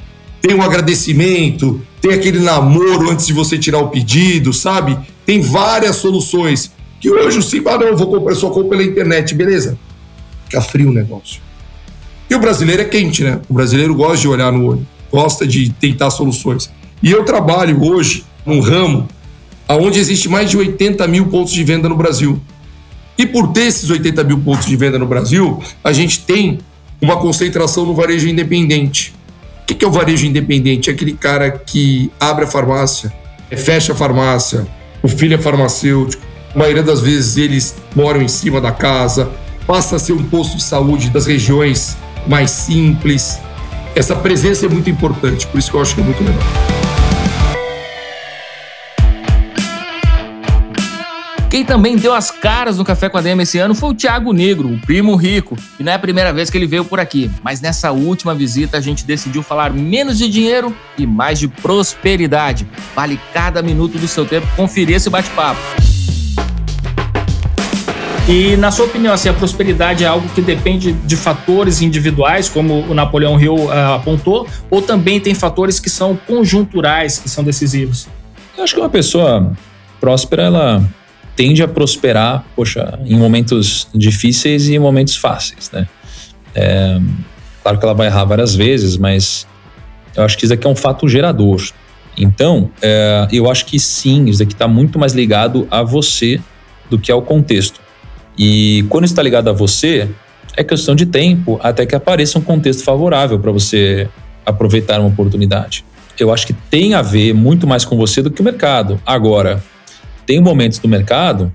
[0.46, 4.96] tem um agradecimento, tem aquele namoro antes de você tirar o pedido, sabe?
[5.24, 6.70] Tem várias soluções.
[7.00, 9.76] Que hoje o Simba, não, eu vou comprar, só compro pela internet, beleza.
[10.44, 11.40] Fica frio o negócio.
[12.30, 13.40] E o brasileiro é quente, né?
[13.48, 16.70] O brasileiro gosta de olhar no olho, gosta de tentar soluções.
[17.02, 19.09] E eu trabalho hoje num ramo
[19.68, 22.40] onde existe mais de 80 mil pontos de venda no Brasil.
[23.18, 26.59] E por ter esses 80 mil pontos de venda no Brasil, a gente tem
[27.00, 29.15] uma concentração no varejo independente.
[29.68, 30.88] O que é o varejo independente?
[30.88, 33.12] É aquele cara que abre a farmácia,
[33.50, 34.64] fecha a farmácia,
[35.02, 36.22] o filho é farmacêutico,
[36.55, 39.29] a maioria das vezes eles moram em cima da casa,
[39.66, 41.96] passa a ser um posto de saúde das regiões
[42.29, 43.40] mais simples.
[43.96, 46.86] Essa presença é muito importante, por isso que eu acho que é muito legal.
[51.57, 54.31] Quem também deu as caras no Café com a DM esse ano foi o Thiago
[54.31, 55.57] Negro, o primo rico.
[55.81, 58.77] E não é a primeira vez que ele veio por aqui, mas nessa última visita
[58.77, 62.66] a gente decidiu falar menos de dinheiro e mais de prosperidade.
[62.95, 65.59] Vale cada minuto do seu tempo conferir esse bate-papo.
[68.29, 72.81] E na sua opinião, assim, a prosperidade é algo que depende de fatores individuais, como
[72.81, 78.07] o Napoleão Hill uh, apontou, ou também tem fatores que são conjunturais, que são decisivos?
[78.59, 79.57] Eu acho que uma pessoa
[79.99, 80.87] próspera, ela
[81.37, 85.87] tende a prosperar, poxa, em momentos difíceis e em momentos fáceis, né?
[86.55, 86.99] É,
[87.62, 89.46] claro que ela vai errar várias vezes, mas
[90.16, 91.62] eu acho que isso aqui é um fato gerador.
[92.16, 96.40] Então, é, eu acho que sim, isso aqui está muito mais ligado a você
[96.88, 97.79] do que ao contexto.
[98.38, 100.09] E quando está ligado a você,
[100.57, 104.09] é questão de tempo até que apareça um contexto favorável para você
[104.44, 105.85] aproveitar uma oportunidade.
[106.18, 108.99] Eu acho que tem a ver muito mais com você do que o mercado.
[109.05, 109.62] Agora,
[110.26, 111.52] tem momentos do mercado,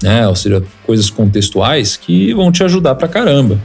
[0.00, 3.58] né, ou seja, coisas contextuais que vão te ajudar para caramba.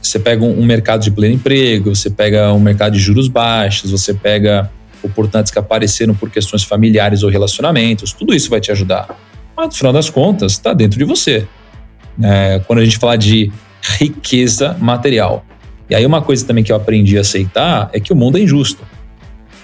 [0.00, 3.90] Você pega um, um mercado de pleno emprego, você pega um mercado de juros baixos,
[3.90, 4.70] você pega
[5.02, 9.08] oportunidades que apareceram por questões familiares ou relacionamentos, tudo isso vai te ajudar.
[9.56, 11.46] Mas no final das contas, está dentro de você
[12.22, 13.52] é, quando a gente fala de
[13.98, 15.44] riqueza material.
[15.88, 18.40] E aí uma coisa também que eu aprendi a aceitar é que o mundo é
[18.40, 18.82] injusto.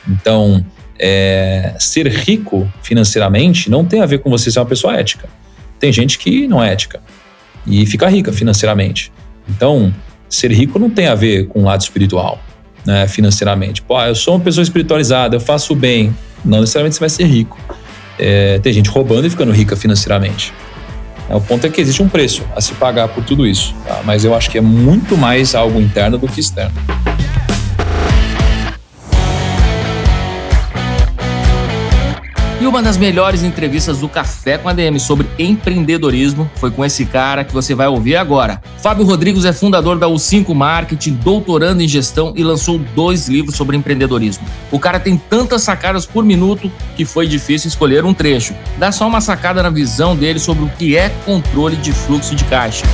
[0.08, 0.64] Então,
[0.98, 5.28] é, ser rico financeiramente não tem a ver com você ser uma pessoa ética.
[5.78, 7.00] Tem gente que não é ética
[7.66, 9.12] e fica rica financeiramente.
[9.48, 9.94] Então,
[10.28, 12.40] ser rico não tem a ver com o lado espiritual,
[12.84, 13.82] né, financeiramente.
[13.82, 16.14] Pô, eu sou uma pessoa espiritualizada, eu faço o bem.
[16.44, 17.58] Não necessariamente você vai ser rico.
[18.18, 20.52] É, tem gente roubando e ficando rica financeiramente.
[21.28, 24.00] É, o ponto é que existe um preço a se pagar por tudo isso, tá?
[24.04, 26.74] mas eu acho que é muito mais algo interno do que externo.
[32.68, 37.42] Uma das melhores entrevistas do Café com a DM sobre empreendedorismo foi com esse cara
[37.42, 38.60] que você vai ouvir agora.
[38.78, 43.76] Fábio Rodrigues é fundador da U5 Marketing, doutorando em gestão e lançou dois livros sobre
[43.76, 44.46] empreendedorismo.
[44.70, 48.54] O cara tem tantas sacadas por minuto que foi difícil escolher um trecho.
[48.76, 52.44] Dá só uma sacada na visão dele sobre o que é controle de fluxo de
[52.44, 52.84] caixa.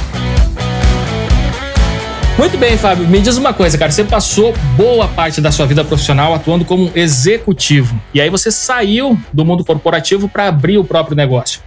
[2.44, 3.08] Muito bem, Fábio.
[3.08, 3.90] Me diz uma coisa, cara.
[3.90, 7.98] Você passou boa parte da sua vida profissional atuando como executivo.
[8.12, 11.62] E aí você saiu do mundo corporativo para abrir o próprio negócio.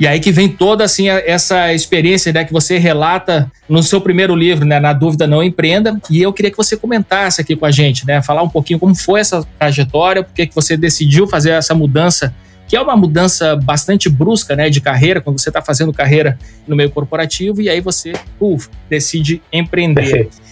[0.00, 4.34] E aí que vem toda assim essa experiência né, que você relata no seu primeiro
[4.34, 5.96] livro, né, Na Dúvida Não Empreenda.
[6.10, 8.96] E eu queria que você comentasse aqui com a gente, né, falar um pouquinho como
[8.96, 12.34] foi essa trajetória, por que você decidiu fazer essa mudança
[12.70, 16.76] que é uma mudança bastante brusca né, de carreira, quando você está fazendo carreira no
[16.76, 20.02] meio corporativo, e aí você uf, decide empreender.
[20.02, 20.36] Perfeito.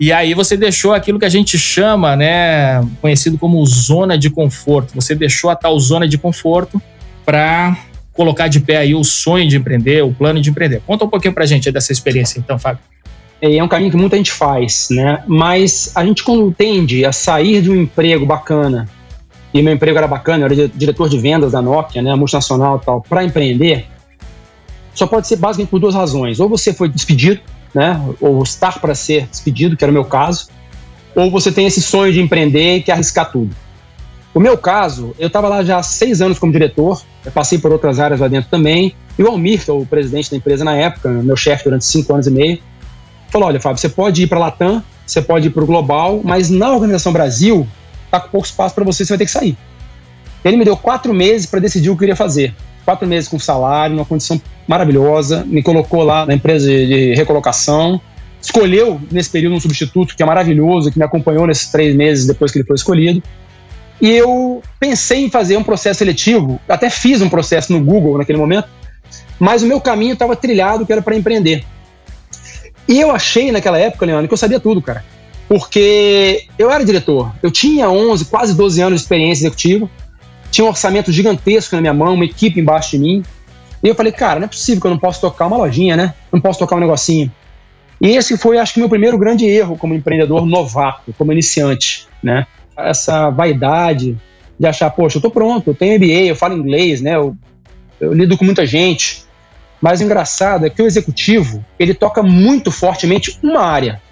[0.00, 4.94] E aí você deixou aquilo que a gente chama, né, conhecido como zona de conforto.
[4.94, 6.80] Você deixou a tal zona de conforto
[7.26, 7.76] para
[8.12, 10.80] colocar de pé aí o sonho de empreender, o plano de empreender.
[10.86, 12.80] Conta um pouquinho para a gente dessa experiência, então, Fábio.
[13.42, 15.24] É um caminho que muita gente faz, né?
[15.26, 18.88] Mas a gente quando tende a sair de um emprego bacana
[19.52, 22.84] e meu emprego era bacana, eu era diretor de vendas da Nokia, né, multinacional e
[22.84, 23.86] tal, para empreender,
[24.94, 26.40] só pode ser basicamente por duas razões.
[26.40, 27.40] Ou você foi despedido,
[27.74, 30.48] né, ou estar para ser despedido, que era o meu caso,
[31.14, 33.54] ou você tem esse sonho de empreender e quer arriscar tudo.
[34.34, 37.98] O meu caso, eu estava lá já há seis anos como diretor, passei por outras
[37.98, 41.08] áreas lá dentro também, e o Almir, que é o presidente da empresa na época,
[41.08, 42.58] meu chefe durante cinco anos e meio,
[43.30, 46.20] falou: olha, Fábio, você pode ir para a Latam, você pode ir para o Global,
[46.22, 47.66] mas na Organização Brasil,
[48.10, 49.56] tá com pouco espaço para você, você vai ter que sair.
[50.44, 52.54] Ele me deu quatro meses para decidir o que eu queria fazer.
[52.84, 58.00] Quatro meses com salário, uma condição maravilhosa, me colocou lá na empresa de recolocação,
[58.40, 62.50] escolheu nesse período um substituto que é maravilhoso, que me acompanhou nesses três meses depois
[62.50, 63.22] que ele foi escolhido.
[64.00, 68.38] E eu pensei em fazer um processo seletivo, até fiz um processo no Google naquele
[68.38, 68.68] momento,
[69.38, 71.64] mas o meu caminho estava trilhado que era para empreender.
[72.86, 75.04] E eu achei naquela época, Leandro, que eu sabia tudo, cara
[75.48, 79.88] porque eu era diretor, eu tinha 11, quase 12 anos de experiência executiva,
[80.50, 83.22] tinha um orçamento gigantesco na minha mão, uma equipe embaixo de mim.
[83.82, 86.14] E eu falei, cara, não é possível que eu não possa tocar uma lojinha, né?
[86.30, 87.32] Não posso tocar um negocinho.
[88.00, 92.46] E esse foi, acho que, meu primeiro grande erro como empreendedor novato, como iniciante, né?
[92.76, 94.16] Essa vaidade
[94.58, 97.16] de achar, poxa, eu tô pronto, eu tenho MBA, eu falo inglês, né?
[97.16, 97.36] Eu,
[98.00, 99.24] eu lido com muita gente.
[99.80, 104.02] Mas o engraçado é que o executivo, ele toca muito fortemente uma área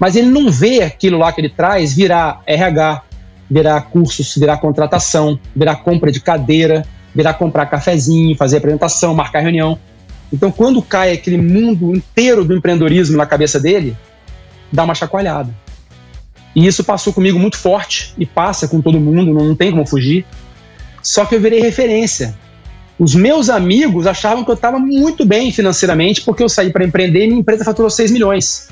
[0.00, 3.02] mas ele não vê aquilo lá que ele traz virar RH,
[3.50, 9.78] virar cursos, virar contratação, virar compra de cadeira, virar comprar cafezinho, fazer apresentação, marcar reunião.
[10.32, 13.94] Então, quando cai aquele mundo inteiro do empreendedorismo na cabeça dele,
[14.72, 15.54] dá uma chacoalhada.
[16.56, 20.24] E isso passou comigo muito forte e passa com todo mundo, não tem como fugir.
[21.02, 22.34] Só que eu virei referência.
[22.98, 27.24] Os meus amigos achavam que eu estava muito bem financeiramente porque eu saí para empreender
[27.24, 28.68] e minha empresa faturou 6 milhões.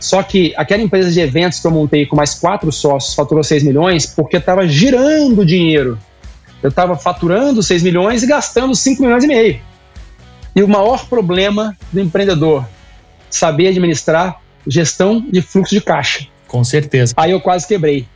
[0.00, 3.62] Só que aquela empresa de eventos que eu montei com mais quatro sócios faturou 6
[3.62, 5.98] milhões porque estava girando dinheiro.
[6.62, 9.60] Eu estava faturando 6 milhões e gastando 5 milhões e meio.
[10.56, 12.66] E o maior problema do empreendedor,
[13.28, 16.26] saber administrar gestão de fluxo de caixa.
[16.48, 17.14] Com certeza.
[17.16, 18.06] Aí eu quase quebrei,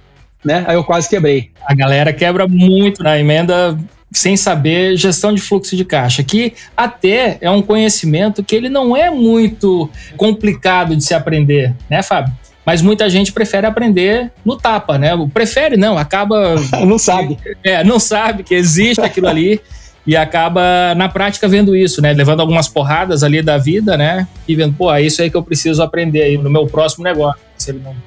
[0.44, 0.64] né?
[0.66, 1.50] Aí eu quase quebrei.
[1.64, 3.78] A galera quebra muito na emenda
[4.14, 8.96] sem saber gestão de fluxo de caixa, que até é um conhecimento que ele não
[8.96, 12.32] é muito complicado de se aprender, né, Fábio?
[12.64, 15.10] Mas muita gente prefere aprender no tapa, né?
[15.34, 16.54] Prefere não, acaba
[16.86, 17.36] não sabe.
[17.62, 19.60] É, não sabe que existe aquilo ali
[20.06, 22.12] e acaba na prática vendo isso, né?
[22.12, 24.26] Levando algumas porradas ali da vida, né?
[24.46, 27.40] E vendo, pô, é isso aí que eu preciso aprender aí no meu próximo negócio.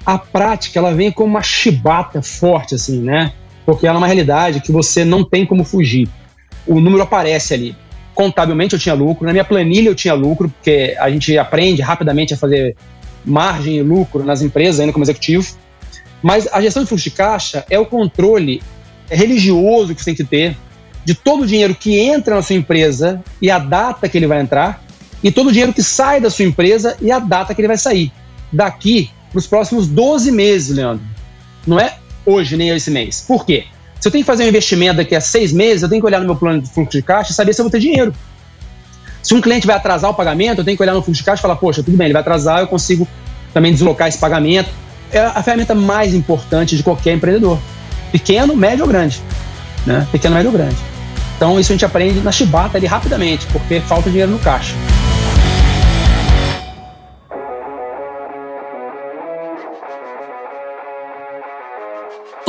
[0.06, 3.34] A prática, ela vem como uma chibata forte, assim, né?
[3.68, 6.08] Porque ela é uma realidade que você não tem como fugir.
[6.66, 7.76] O número aparece ali.
[8.16, 12.34] Contabilmente eu tinha lucro, na minha planilha eu tinha lucro, porque a gente aprende rapidamente
[12.34, 12.78] a fazer
[13.26, 15.46] margem e lucro nas empresas, ainda como executivo.
[16.24, 18.64] Mas a gestão de fluxo de caixa é o controle
[19.10, 20.56] religioso que você tem que ter
[21.04, 24.40] de todo o dinheiro que entra na sua empresa e a data que ele vai
[24.40, 24.82] entrar,
[25.22, 27.78] e todo o dinheiro que sai da sua empresa e a data que ele vai
[27.78, 28.14] sair.
[28.50, 31.06] Daqui para os próximos 12 meses, Leandro.
[31.66, 33.24] Não é hoje nem esse mês.
[33.26, 33.66] Por quê?
[34.00, 36.20] Se eu tenho que fazer um investimento daqui a seis meses, eu tenho que olhar
[36.20, 38.14] no meu plano de fluxo de caixa e saber se eu vou ter dinheiro.
[39.24, 41.40] Se um cliente vai atrasar o pagamento, eu tenho que olhar no fluxo de caixa
[41.40, 43.08] e falar, poxa, tudo bem, ele vai atrasar, eu consigo
[43.54, 44.70] também deslocar esse pagamento.
[45.12, 47.58] É a ferramenta mais importante de qualquer empreendedor.
[48.12, 49.22] Pequeno, médio ou grande.
[49.86, 50.06] Né?
[50.12, 50.78] Pequeno, médio ou grande.
[51.38, 54.74] Então isso a gente aprende na chibata ali rapidamente, porque falta dinheiro no caixa.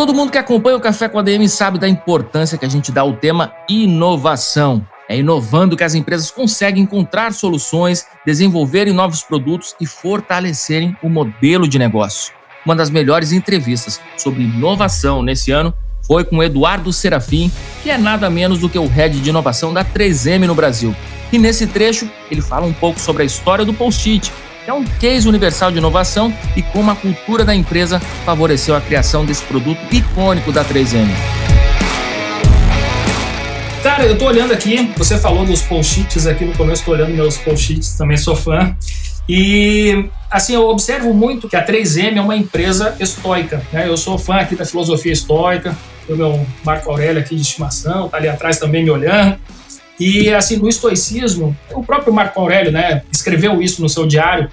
[0.09, 2.91] Todo mundo que acompanha o Café com a DM sabe da importância que a gente
[2.91, 4.83] dá ao tema inovação.
[5.07, 11.69] É inovando que as empresas conseguem encontrar soluções, desenvolverem novos produtos e fortalecerem o modelo
[11.69, 12.33] de negócio.
[12.65, 15.75] Uma das melhores entrevistas sobre inovação nesse ano
[16.07, 19.85] foi com Eduardo Serafim, que é nada menos do que o head de inovação da
[19.85, 20.97] 3M no Brasil.
[21.31, 24.33] E nesse trecho, ele fala um pouco sobre a história do Post-it,
[24.69, 29.25] é um case universal de inovação e como a cultura da empresa favoreceu a criação
[29.25, 31.09] desse produto icônico da 3M.
[33.83, 37.39] Cara, eu tô olhando aqui, você falou dos post-its aqui no começo, tô olhando meus
[37.39, 38.77] post-its, também sou fã.
[39.27, 43.63] E assim, eu observo muito que a 3M é uma empresa estoica.
[43.73, 43.89] Né?
[43.89, 45.75] Eu sou fã aqui da filosofia estoica,
[46.07, 49.39] o meu Marco Aurélio aqui de estimação, tá ali atrás também me olhando.
[49.99, 54.51] E assim, no estoicismo, o próprio Marco Aurélio, né, escreveu isso no seu diário,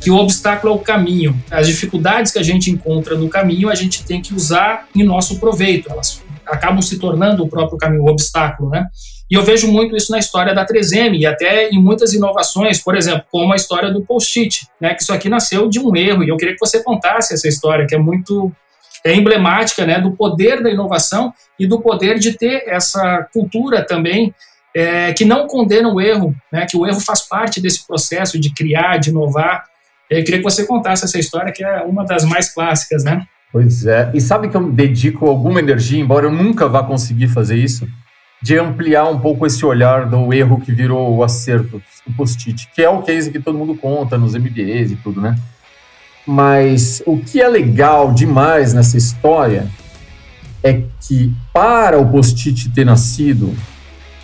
[0.00, 1.38] que o obstáculo é o caminho.
[1.50, 5.38] As dificuldades que a gente encontra no caminho, a gente tem que usar em nosso
[5.38, 5.90] proveito.
[5.90, 8.86] Elas acabam se tornando o próprio caminho, o obstáculo, né?
[9.30, 12.96] E eu vejo muito isso na história da 3M e até em muitas inovações, por
[12.96, 14.94] exemplo, como a história do post-it, né?
[14.94, 17.86] Que isso aqui nasceu de um erro e eu queria que você contasse essa história,
[17.86, 18.50] que é muito
[19.04, 20.00] é emblemática, né?
[20.00, 24.34] Do poder da inovação e do poder de ter essa cultura também
[24.74, 26.66] é, que não condena o erro, né?
[26.66, 29.64] Que o erro faz parte desse processo de criar, de inovar.
[30.08, 33.26] Eu queria que você contasse essa história, que é uma das mais clássicas, né?
[33.52, 34.10] Pois é.
[34.14, 37.88] E sabe que eu dedico alguma energia, embora eu nunca vá conseguir fazer isso,
[38.42, 42.82] de ampliar um pouco esse olhar do erro que virou o acerto, o post-it, que
[42.82, 45.36] é o case que todo mundo conta nos MBAs e tudo, né?
[46.26, 49.66] Mas o que é legal demais nessa história
[50.62, 53.54] é que para o post-it ter nascido,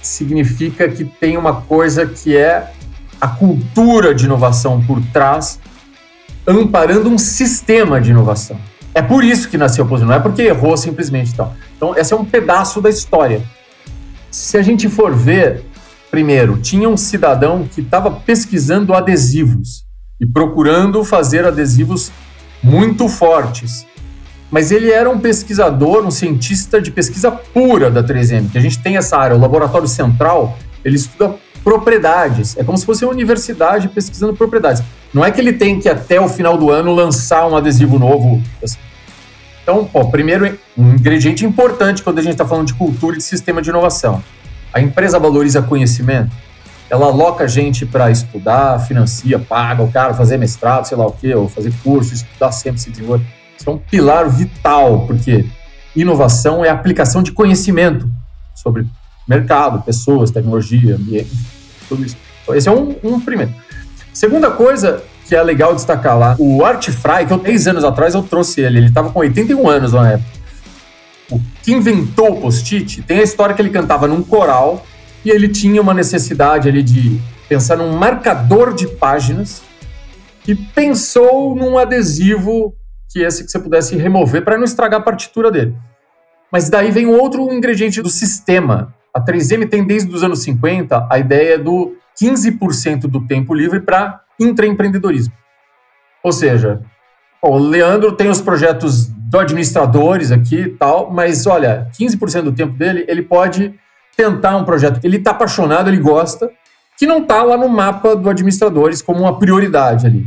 [0.07, 2.73] significa que tem uma coisa que é
[3.21, 5.59] a cultura de inovação por trás,
[6.47, 8.59] amparando um sistema de inovação.
[8.95, 11.33] É por isso que nasceu o post-it, não é porque errou simplesmente.
[11.33, 13.43] Então, então esse é um pedaço da história
[14.37, 15.65] se a gente for ver,
[16.11, 19.87] primeiro, tinha um cidadão que estava pesquisando adesivos
[20.21, 22.13] e procurando fazer adesivos
[22.63, 23.87] muito fortes.
[24.51, 28.79] Mas ele era um pesquisador, um cientista de pesquisa pura da 3M, que a gente
[28.79, 32.57] tem essa área, o laboratório central, ele estuda propriedades.
[32.57, 34.85] É como se fosse uma universidade pesquisando propriedades.
[35.13, 38.41] Não é que ele tem que até o final do ano lançar um adesivo novo.
[39.63, 43.25] Então, ó, primeiro, um ingrediente importante quando a gente está falando de cultura e de
[43.25, 44.23] sistema de inovação.
[44.73, 46.31] A empresa valoriza conhecimento,
[46.89, 51.35] ela aloca gente para estudar, financia, paga o cara fazer mestrado, sei lá o quê,
[51.35, 53.25] ou fazer curso, estudar sempre, se desenvolver.
[53.65, 55.47] É um pilar vital, porque
[55.95, 58.09] inovação é aplicação de conhecimento
[58.55, 58.87] sobre
[59.29, 61.31] mercado, pessoas, tecnologia, ambiente,
[61.89, 62.17] tudo isso.
[62.43, 63.53] Então, esse é um, um primeiro.
[64.13, 66.37] Segunda coisa que é legal destacar lá.
[66.39, 69.69] O Art Fry, que eu três anos atrás eu trouxe ele, ele estava com 81
[69.69, 70.31] anos na época.
[71.31, 74.87] O que inventou o post-it, tem a história que ele cantava num coral
[75.25, 79.63] e ele tinha uma necessidade ali de pensar num marcador de páginas
[80.47, 82.73] e pensou num adesivo
[83.11, 85.77] que esse que você pudesse remover para não estragar a partitura dele.
[86.51, 88.95] Mas daí vem outro ingrediente do sistema.
[89.13, 94.21] A 3M tem desde os anos 50 a ideia do 15% do tempo livre para
[94.39, 95.33] intraempreendedorismo.
[96.23, 96.81] Ou seja,
[97.43, 102.77] o Leandro tem os projetos do administradores aqui e tal, mas olha, 15% do tempo
[102.77, 103.75] dele ele pode
[104.17, 106.51] tentar um projeto que ele está apaixonado, ele gosta,
[106.99, 110.25] que não está lá no mapa do administradores como uma prioridade ali.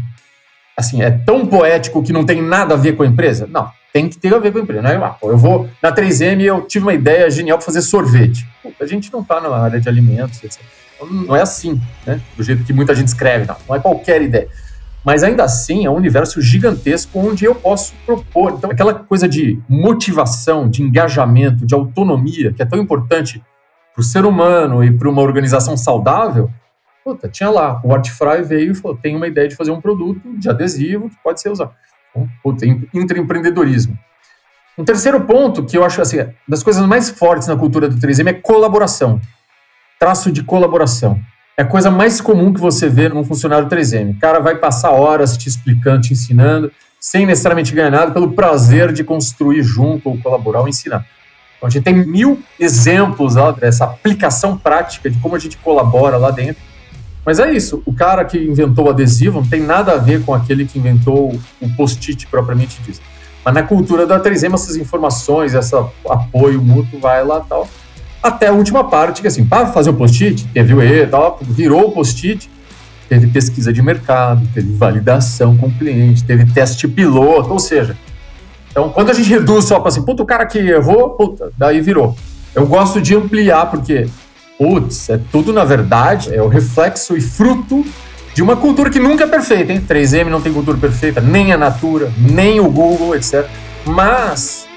[0.79, 3.45] Assim, é tão poético que não tem nada a ver com a empresa?
[3.51, 4.81] Não, tem que ter a ver com a empresa.
[4.81, 8.47] Não é, eu vou na 3M eu tive uma ideia genial para fazer sorvete.
[8.63, 10.61] Puta, a gente não está na área de alimentos, etc.
[11.11, 12.21] Não é assim, né?
[12.37, 13.57] Do jeito que muita gente escreve, não.
[13.67, 14.47] Não é qualquer ideia.
[15.03, 18.53] Mas ainda assim é um universo gigantesco onde eu posso propor.
[18.57, 23.43] Então, aquela coisa de motivação, de engajamento, de autonomia, que é tão importante
[23.93, 26.49] para o ser humano e para uma organização saudável,
[27.09, 27.81] puta, tinha lá.
[27.83, 31.15] O Artfry veio e falou: tem uma ideia de fazer um produto de adesivo que
[31.23, 31.73] pode ser usado.
[32.09, 33.97] Então, puta, intraempreendedorismo.
[34.77, 38.27] Um terceiro ponto que eu acho assim, das coisas mais fortes na cultura do 3M
[38.27, 39.19] é colaboração.
[39.99, 41.19] Traço de colaboração.
[41.57, 44.15] É a coisa mais comum que você vê num funcionário 3M.
[44.15, 48.93] O cara vai passar horas te explicando, te ensinando, sem necessariamente ganhar nada, pelo prazer
[48.93, 51.05] de construir junto, ou colaborar, ou ensinar.
[51.57, 56.15] Então, a gente tem mil exemplos lá dessa aplicação prática de como a gente colabora
[56.15, 56.68] lá dentro.
[57.29, 60.33] Mas é isso, o cara que inventou o adesivo não tem nada a ver com
[60.33, 63.01] aquele que inventou o post-it propriamente dito.
[63.45, 65.75] Mas na cultura da 3M, essas informações, esse
[66.09, 67.69] apoio mútuo vai lá tal.
[68.23, 71.89] Até a última parte, que assim, para fazer o post-it, teve o E tal, virou
[71.89, 72.49] o post-it,
[73.07, 77.95] teve pesquisa de mercado, teve validação com o cliente, teve teste piloto, ou seja,
[78.71, 81.79] então quando a gente reduz só para assim, puta, o cara que errou, puta, daí
[81.79, 82.15] virou.
[82.55, 84.09] Eu gosto de ampliar, porque,
[84.59, 87.85] putz, é tudo na verdade, é o reflexo e fruto
[88.35, 89.81] de uma cultura que nunca é perfeita, hein?
[89.87, 93.47] 3M não tem cultura perfeita, nem a Natura, nem o Google, etc.
[93.85, 94.67] Mas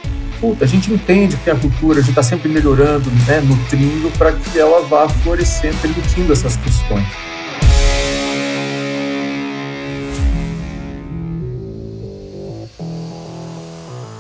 [0.41, 4.33] puta, a gente entende que a cultura, a gente está sempre melhorando, né, nutrindo para
[4.33, 7.07] que ela vá florescendo, permitindo essas questões.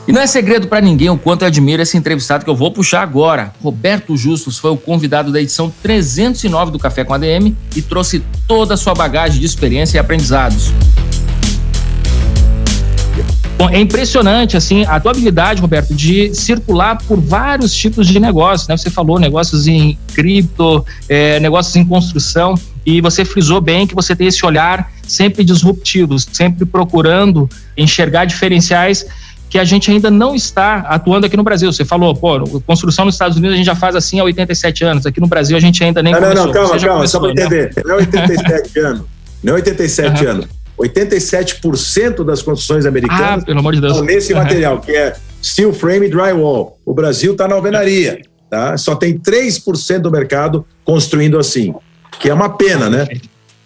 [0.07, 2.73] E não é segredo para ninguém o quanto eu admiro esse entrevistado que eu vou
[2.73, 3.53] puxar agora.
[3.63, 8.75] Roberto Justus foi o convidado da edição 309 do Café com ADM e trouxe toda
[8.75, 10.73] a sua bagagem de experiência e aprendizados.
[13.57, 18.67] Bom, é impressionante, assim, a tua habilidade, Roberto, de circular por vários tipos de negócios,
[18.67, 18.77] né?
[18.77, 24.17] Você falou negócios em cripto, é, negócios em construção, e você frisou bem que você
[24.17, 29.07] tem esse olhar sempre disruptivo, sempre procurando enxergar diferenciais
[29.53, 31.71] que a gente ainda não está atuando aqui no Brasil.
[31.71, 35.05] Você falou, pô, construção nos Estados Unidos a gente já faz assim há 87 anos.
[35.05, 36.47] Aqui no Brasil a gente ainda nem não, começou.
[36.47, 37.71] Não, não, calma, calma, só para entender.
[37.77, 37.83] Né?
[37.85, 39.03] Não é 87 anos.
[39.45, 40.31] Não é 87 uhum.
[40.31, 40.47] anos.
[40.81, 43.93] 87% das construções americanas ah, pelo amor de Deus.
[43.93, 44.39] estão nesse uhum.
[44.39, 46.79] material, que é steel frame e drywall.
[46.87, 48.23] O Brasil está na alvenaria.
[48.49, 48.79] Tá?
[48.79, 51.75] Só tem 3% do mercado construindo assim,
[52.19, 53.07] que é uma pena, né?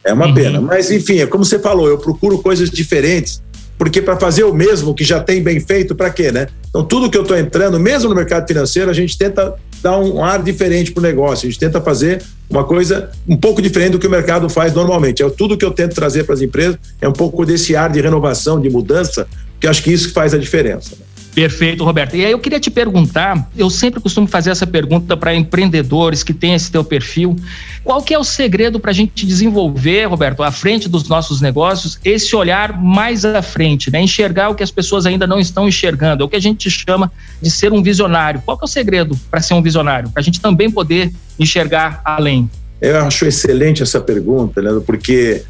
[0.03, 0.35] É uma uhum.
[0.35, 0.61] pena.
[0.61, 3.41] Mas, enfim, é como você falou, eu procuro coisas diferentes,
[3.79, 6.49] porque para fazer o mesmo que já tem bem feito, para quê, né?
[6.69, 10.25] Então, tudo que eu estou entrando, mesmo no mercado financeiro, a gente tenta dar um
[10.25, 13.99] ar diferente para o negócio, a gente tenta fazer uma coisa um pouco diferente do
[13.99, 15.23] que o mercado faz normalmente.
[15.23, 18.01] É tudo que eu tento trazer para as empresas é um pouco desse ar de
[18.01, 19.27] renovação, de mudança,
[19.61, 20.97] que acho que isso faz a diferença.
[20.99, 21.06] Né?
[21.37, 22.17] Perfeito, Roberto.
[22.17, 26.33] E aí eu queria te perguntar, eu sempre costumo fazer essa pergunta para empreendedores que
[26.33, 27.37] têm esse teu perfil.
[27.85, 32.01] Qual que é o segredo para a gente desenvolver, Roberto, à frente dos nossos negócios,
[32.03, 34.01] esse olhar mais à frente, né?
[34.01, 37.13] enxergar o que as pessoas ainda não estão enxergando, é o que a gente chama
[37.43, 38.41] de ser um visionário.
[38.43, 40.09] Qual que é o segredo para ser um visionário?
[40.09, 42.51] Para a gente também poder enxergar além.
[42.81, 45.43] Eu acho excelente essa pergunta, Leandro, porque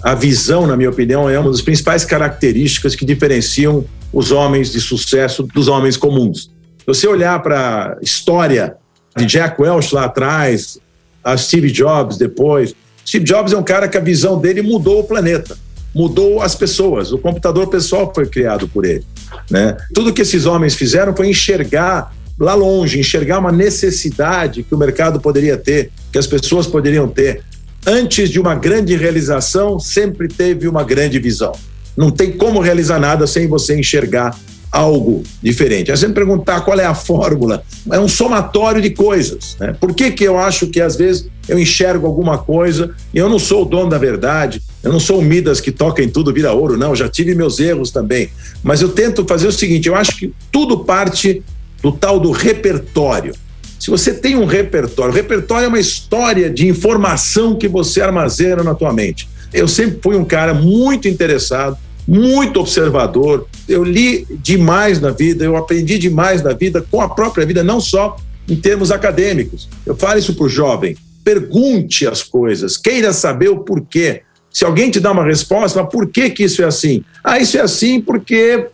[0.00, 4.80] a visão, na minha opinião, é uma das principais características que diferenciam os homens de
[4.80, 6.50] sucesso dos homens comuns.
[6.78, 8.76] Se você olhar para a história
[9.16, 10.78] de Jack Welch lá atrás,
[11.22, 12.74] a Steve Jobs depois,
[13.06, 15.56] Steve Jobs é um cara que a visão dele mudou o planeta,
[15.94, 17.12] mudou as pessoas.
[17.12, 19.04] O computador pessoal foi criado por ele.
[19.50, 19.76] Né?
[19.94, 25.20] Tudo que esses homens fizeram foi enxergar lá longe, enxergar uma necessidade que o mercado
[25.20, 27.42] poderia ter, que as pessoas poderiam ter.
[27.86, 31.52] Antes de uma grande realização, sempre teve uma grande visão.
[31.96, 34.36] Não tem como realizar nada sem você enxergar
[34.72, 35.90] algo diferente.
[35.90, 37.62] É sempre perguntar qual é a fórmula.
[37.90, 39.54] É um somatório de coisas.
[39.60, 39.76] Né?
[39.78, 43.38] Por que, que eu acho que às vezes eu enxergo alguma coisa e eu não
[43.38, 46.52] sou o dono da verdade, eu não sou o Midas que toca em tudo, vira
[46.52, 46.96] ouro, não.
[46.96, 48.30] Já tive meus erros também.
[48.62, 51.42] Mas eu tento fazer o seguinte: eu acho que tudo parte
[51.82, 53.34] do tal do repertório.
[53.78, 58.62] Se você tem um repertório, o repertório é uma história de informação que você armazena
[58.62, 59.28] na tua mente.
[59.52, 61.76] Eu sempre fui um cara muito interessado,
[62.06, 63.46] muito observador.
[63.68, 67.80] Eu li demais na vida, eu aprendi demais na vida com a própria vida, não
[67.80, 68.16] só
[68.48, 69.68] em termos acadêmicos.
[69.86, 70.96] Eu falo isso para o jovem.
[71.24, 74.22] Pergunte as coisas, queira saber o porquê.
[74.50, 77.04] Se alguém te dá uma resposta, mas por que, que isso é assim?
[77.22, 78.66] Ah, isso é assim porque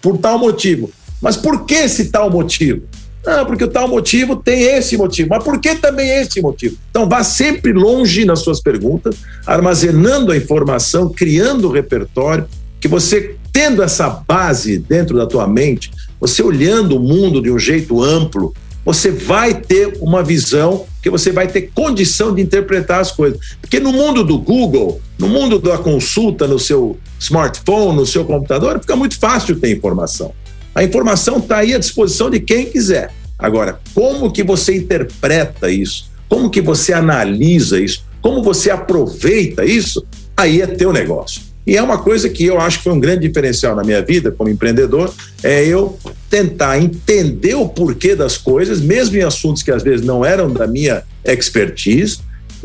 [0.00, 0.90] por tal motivo.
[1.20, 2.82] Mas por que esse tal motivo?
[3.26, 5.30] Não, porque o tal motivo tem esse motivo.
[5.30, 6.76] Mas por que também esse motivo?
[6.90, 12.46] Então vá sempre longe nas suas perguntas, armazenando a informação, criando o repertório,
[12.80, 17.58] que você tendo essa base dentro da tua mente, você olhando o mundo de um
[17.58, 18.54] jeito amplo,
[18.84, 23.40] você vai ter uma visão que você vai ter condição de interpretar as coisas.
[23.60, 28.78] Porque no mundo do Google, no mundo da consulta no seu smartphone, no seu computador,
[28.78, 30.32] fica muito fácil ter informação.
[30.76, 33.10] A informação está aí à disposição de quem quiser.
[33.38, 36.10] Agora, como que você interpreta isso?
[36.28, 38.04] Como que você analisa isso?
[38.20, 40.06] Como você aproveita isso?
[40.36, 41.40] Aí é teu negócio.
[41.66, 44.30] E é uma coisa que eu acho que foi um grande diferencial na minha vida
[44.30, 45.98] como empreendedor, é eu
[46.28, 50.66] tentar entender o porquê das coisas, mesmo em assuntos que às vezes não eram da
[50.66, 52.18] minha expertise.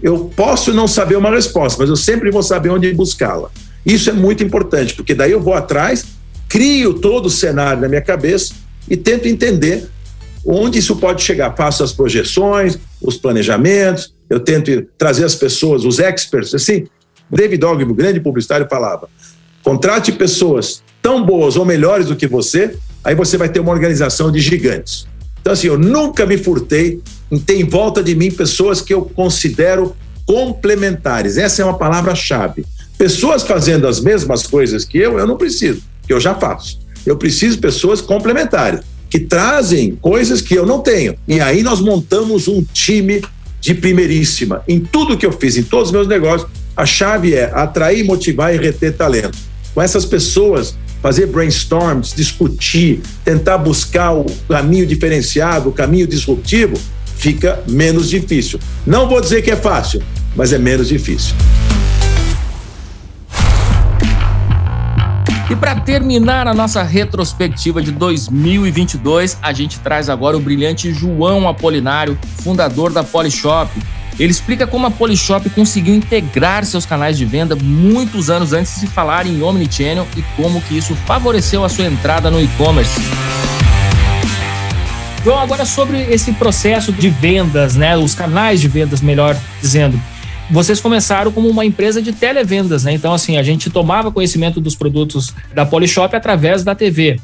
[0.03, 3.49] Eu posso não saber uma resposta, mas eu sempre vou saber onde buscá-la.
[3.85, 6.19] Isso é muito importante, porque daí eu vou atrás
[6.51, 8.53] crio todo o cenário na minha cabeça
[8.89, 9.87] e tento entender
[10.45, 11.55] onde isso pode chegar.
[11.55, 16.87] Faço as projeções, os planejamentos, eu tento trazer as pessoas, os experts, assim.
[17.29, 19.07] David Ogilvy, grande publicitário, falava:
[19.63, 24.29] contrate pessoas tão boas ou melhores do que você, aí você vai ter uma organização
[24.29, 25.07] de gigantes.
[25.39, 29.05] Então, assim, eu nunca me furtei em ter em volta de mim pessoas que eu
[29.05, 29.95] considero
[30.25, 31.37] complementares.
[31.37, 32.65] Essa é uma palavra-chave.
[32.97, 35.81] Pessoas fazendo as mesmas coisas que eu, eu não preciso
[36.11, 36.77] que eu já faço.
[37.05, 41.15] Eu preciso de pessoas complementares, que trazem coisas que eu não tenho.
[41.25, 43.21] E aí nós montamos um time
[43.61, 44.61] de primeiríssima.
[44.67, 48.53] Em tudo que eu fiz, em todos os meus negócios, a chave é atrair, motivar
[48.53, 49.37] e reter talento.
[49.73, 56.77] Com essas pessoas, fazer brainstorms, discutir, tentar buscar o caminho diferenciado, o caminho disruptivo,
[57.15, 58.59] fica menos difícil.
[58.85, 60.03] Não vou dizer que é fácil,
[60.35, 61.35] mas é menos difícil.
[65.51, 71.45] E para terminar a nossa retrospectiva de 2022, a gente traz agora o brilhante João
[71.45, 73.69] Apolinário, fundador da Polishop.
[74.17, 78.87] Ele explica como a Polishop conseguiu integrar seus canais de venda muitos anos antes de
[78.87, 83.01] falar em Omnichannel e como que isso favoreceu a sua entrada no e-commerce.
[85.21, 89.99] João, agora sobre esse processo de vendas, né, os canais de vendas, melhor dizendo
[90.51, 92.91] vocês começaram como uma empresa de televendas, né?
[92.91, 97.19] Então, assim, a gente tomava conhecimento dos produtos da Polishop através da TV.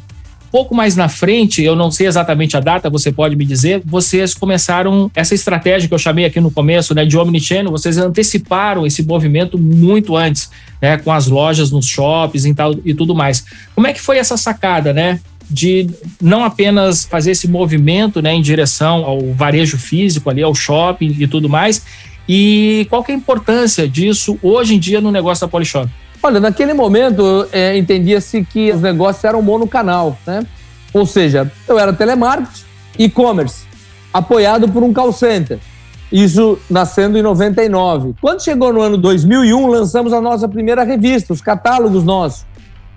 [0.49, 4.33] Pouco mais na frente, eu não sei exatamente a data, você pode me dizer, vocês
[4.33, 9.03] começaram essa estratégia que eu chamei aqui no começo, né, de omnichannel, vocês anteciparam esse
[9.03, 10.49] movimento muito antes,
[10.81, 13.43] né, com as lojas nos shoppings e, tal, e tudo mais.
[13.75, 15.19] Como é que foi essa sacada, né?
[15.49, 15.89] de
[16.21, 21.25] não apenas fazer esse movimento né, em direção ao varejo físico ali, ao shopping e
[21.25, 21.85] tudo mais,
[22.27, 25.89] e qual que é a importância disso hoje em dia no negócio da Polishop?
[26.21, 30.45] Olha, naquele momento é, entendia-se que os negócios eram monocanal, né?
[30.93, 32.65] Ou seja, eu era telemarketing,
[32.97, 33.65] e-commerce,
[34.13, 35.59] apoiado por um call center.
[36.11, 38.15] Isso nascendo em 99.
[38.21, 42.45] Quando chegou no ano 2001, lançamos a nossa primeira revista, os catálogos nossos.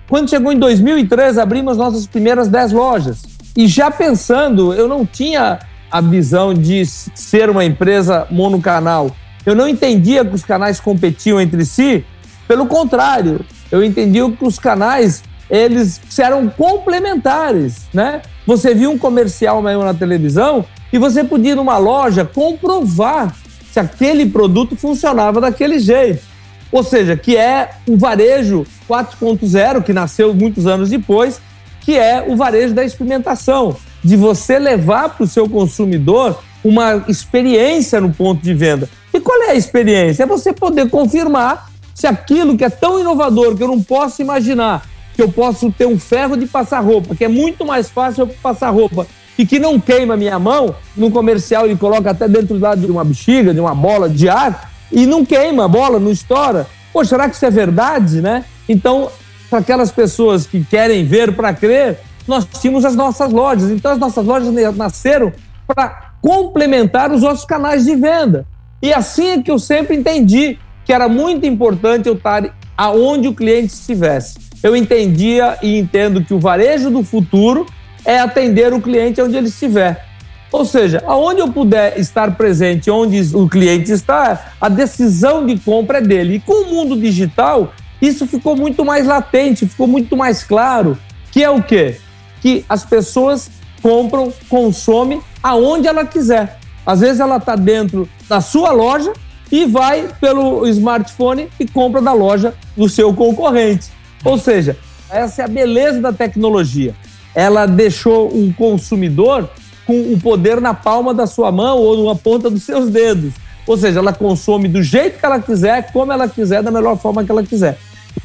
[0.09, 3.23] Quando chegou em 2003, abrimos nossas primeiras 10 lojas.
[3.55, 5.59] E já pensando, eu não tinha
[5.91, 9.15] a visão de ser uma empresa monocanal.
[9.45, 12.05] Eu não entendia que os canais competiam entre si,
[12.47, 18.21] pelo contrário, eu entendia que os canais eles eram complementares, né?
[18.47, 23.35] Você viu um comercial meu na televisão e você podia ir numa loja comprovar
[23.71, 26.23] se aquele produto funcionava daquele jeito.
[26.71, 31.41] Ou seja, que é o varejo 4.0, que nasceu muitos anos depois,
[31.81, 37.99] que é o varejo da experimentação, de você levar para o seu consumidor uma experiência
[37.99, 38.89] no ponto de venda.
[39.13, 40.23] E qual é a experiência?
[40.23, 44.83] É você poder confirmar se aquilo que é tão inovador que eu não posso imaginar
[45.13, 48.27] que eu posso ter um ferro de passar roupa, que é muito mais fácil eu
[48.41, 49.05] passar roupa
[49.37, 53.53] e que não queima minha mão, no comercial ele coloca até dentro de uma bexiga,
[53.53, 56.67] de uma bola de ar, e não queima a bola, não estoura.
[56.91, 58.43] Pô, será que isso é verdade, né?
[58.67, 59.09] Então,
[59.49, 63.69] para aquelas pessoas que querem ver para crer, nós tínhamos as nossas lojas.
[63.69, 65.31] Então, as nossas lojas nasceram
[65.67, 68.45] para complementar os nossos canais de venda.
[68.81, 73.33] E assim é que eu sempre entendi que era muito importante eu estar aonde o
[73.33, 74.35] cliente estivesse.
[74.63, 77.65] Eu entendia e entendo que o varejo do futuro
[78.05, 80.05] é atender o cliente onde ele estiver.
[80.51, 85.99] Ou seja, aonde eu puder estar presente, onde o cliente está, a decisão de compra
[85.99, 86.35] é dele.
[86.35, 90.97] E com o mundo digital, isso ficou muito mais latente, ficou muito mais claro,
[91.31, 91.95] que é o quê?
[92.41, 93.49] Que as pessoas
[93.81, 96.59] compram, consomem aonde ela quiser.
[96.85, 99.13] Às vezes ela está dentro da sua loja
[99.51, 103.89] e vai pelo smartphone e compra da loja do seu concorrente.
[104.23, 104.77] Ou seja,
[105.09, 106.95] essa é a beleza da tecnologia.
[107.35, 109.49] Ela deixou um consumidor
[109.85, 113.33] com o poder na palma da sua mão ou na ponta dos seus dedos.
[113.67, 117.23] Ou seja, ela consome do jeito que ela quiser, como ela quiser, da melhor forma
[117.23, 117.77] que ela quiser.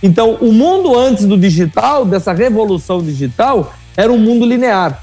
[0.03, 5.03] Então, o mundo antes do digital, dessa revolução digital, era um mundo linear.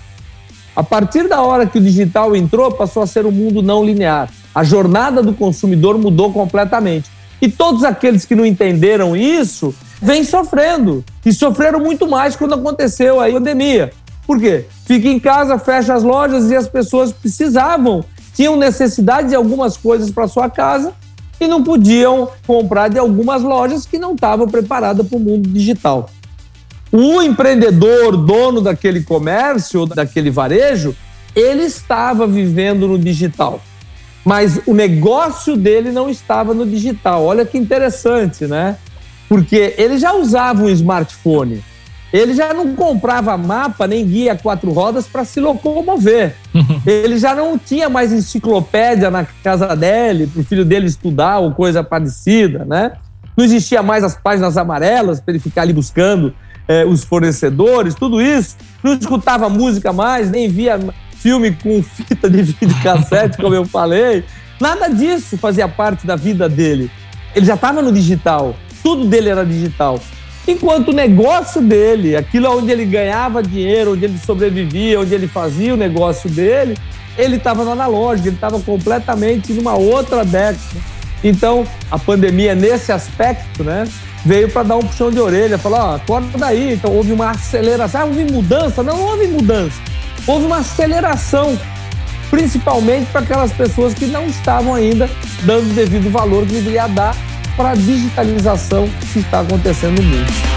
[0.76, 4.30] A partir da hora que o digital entrou, passou a ser um mundo não linear.
[4.54, 7.10] A jornada do consumidor mudou completamente.
[7.42, 11.04] E todos aqueles que não entenderam isso vêm sofrendo.
[11.26, 13.92] E sofreram muito mais quando aconteceu a pandemia.
[14.26, 14.66] Por quê?
[14.86, 20.10] Fica em casa, fecha as lojas e as pessoas precisavam, tinham necessidade de algumas coisas
[20.10, 20.94] para sua casa
[21.40, 26.10] e não podiam comprar de algumas lojas que não estavam preparadas para o mundo digital.
[26.96, 30.96] O empreendedor, dono daquele comércio, daquele varejo,
[31.36, 33.60] ele estava vivendo no digital.
[34.24, 37.26] Mas o negócio dele não estava no digital.
[37.26, 38.78] Olha que interessante, né?
[39.28, 41.64] Porque ele já usava um smartphone.
[42.14, 46.36] Ele já não comprava mapa nem guia quatro rodas para se locomover.
[46.86, 51.54] ele já não tinha mais enciclopédia na casa dele para o filho dele estudar ou
[51.54, 52.92] coisa parecida, né?
[53.36, 56.36] Não existia mais as páginas amarelas para ele ficar ali buscando
[56.68, 58.56] é, os fornecedores, tudo isso.
[58.84, 60.80] Não escutava música mais, nem via
[61.18, 64.24] filme com fita de videocassete, como eu falei.
[64.60, 66.90] Nada disso fazia parte da vida dele.
[67.36, 70.00] Ele já estava no digital, tudo dele era digital.
[70.48, 75.74] Enquanto o negócio dele, aquilo onde ele ganhava dinheiro, onde ele sobrevivia, onde ele fazia
[75.74, 76.78] o negócio dele,
[77.18, 80.60] ele estava no analógico, ele estava completamente numa outra década.
[81.24, 83.88] Então, a pandemia, nesse aspecto, né,
[84.26, 86.74] veio para dar um puxão de orelha, falar: ó, acorda daí.
[86.74, 88.02] Então, houve uma aceleração.
[88.02, 88.84] Ah, houve mudança?
[88.84, 89.82] Não, houve mudança.
[90.26, 91.60] Houve uma aceleração,
[92.30, 95.10] principalmente para aquelas pessoas que não estavam ainda
[95.44, 97.16] dando o devido valor que deveria dar
[97.58, 100.53] para a digitalização que está acontecendo no mundo.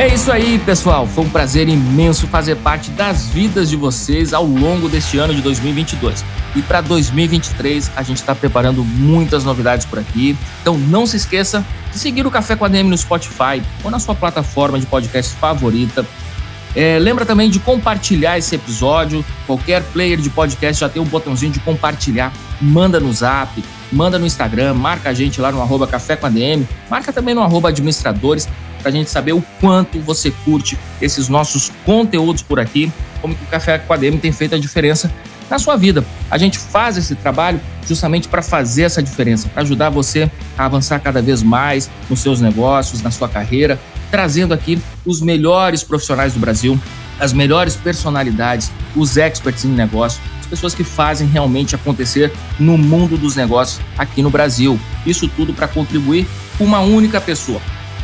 [0.00, 1.06] É isso aí, pessoal.
[1.06, 5.42] Foi um prazer imenso fazer parte das vidas de vocês ao longo deste ano de
[5.42, 6.24] 2022.
[6.56, 10.38] E para 2023, a gente está preparando muitas novidades por aqui.
[10.62, 13.98] Então não se esqueça de seguir o Café com a DM no Spotify ou na
[13.98, 16.06] sua plataforma de podcast favorita.
[16.74, 19.22] É, lembra também de compartilhar esse episódio.
[19.46, 22.32] Qualquer player de podcast já tem um botãozinho de compartilhar.
[22.58, 26.30] Manda no zap, manda no Instagram, marca a gente lá no arroba Café com a
[26.30, 28.48] DM, marca também no arroba administradores
[28.80, 33.44] para a gente saber o quanto você curte esses nossos conteúdos por aqui, como que
[33.44, 35.10] o Café com a DM tem feito a diferença
[35.50, 36.04] na sua vida.
[36.30, 41.00] A gente faz esse trabalho justamente para fazer essa diferença, para ajudar você a avançar
[41.00, 43.78] cada vez mais nos seus negócios, na sua carreira,
[44.10, 46.78] trazendo aqui os melhores profissionais do Brasil,
[47.18, 50.20] as melhores personalidades, os experts em negócio,
[50.50, 54.78] pessoas que fazem realmente acontecer no mundo dos negócios aqui no Brasil.
[55.06, 56.26] Isso tudo para contribuir
[56.58, 57.60] com uma única pessoa,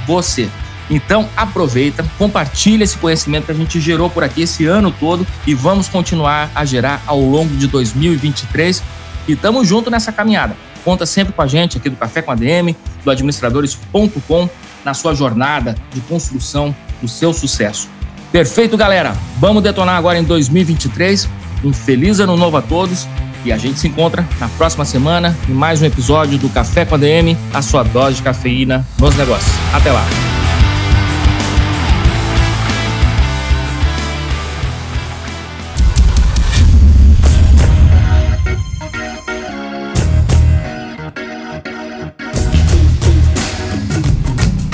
[0.07, 0.49] você.
[0.89, 5.53] Então aproveita, compartilha esse conhecimento que a gente gerou por aqui esse ano todo e
[5.53, 8.83] vamos continuar a gerar ao longo de 2023
[9.27, 10.57] e estamos junto nessa caminhada.
[10.85, 14.49] Conta sempre com a gente aqui do Café com a DM, do administradores.com,
[14.85, 17.89] na sua jornada de construção do seu sucesso.
[18.31, 19.17] Perfeito, galera.
[19.39, 21.29] Vamos detonar agora em 2023.
[21.65, 23.07] Um feliz ano novo a todos
[23.45, 26.95] e a gente se encontra na próxima semana em mais um episódio do Café com
[26.95, 29.53] a DM, a sua dose de cafeína nos negócios.
[29.73, 30.05] Até lá.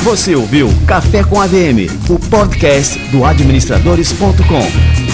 [0.03, 5.11] Você ouviu Café com ADM, o podcast do administradores.com.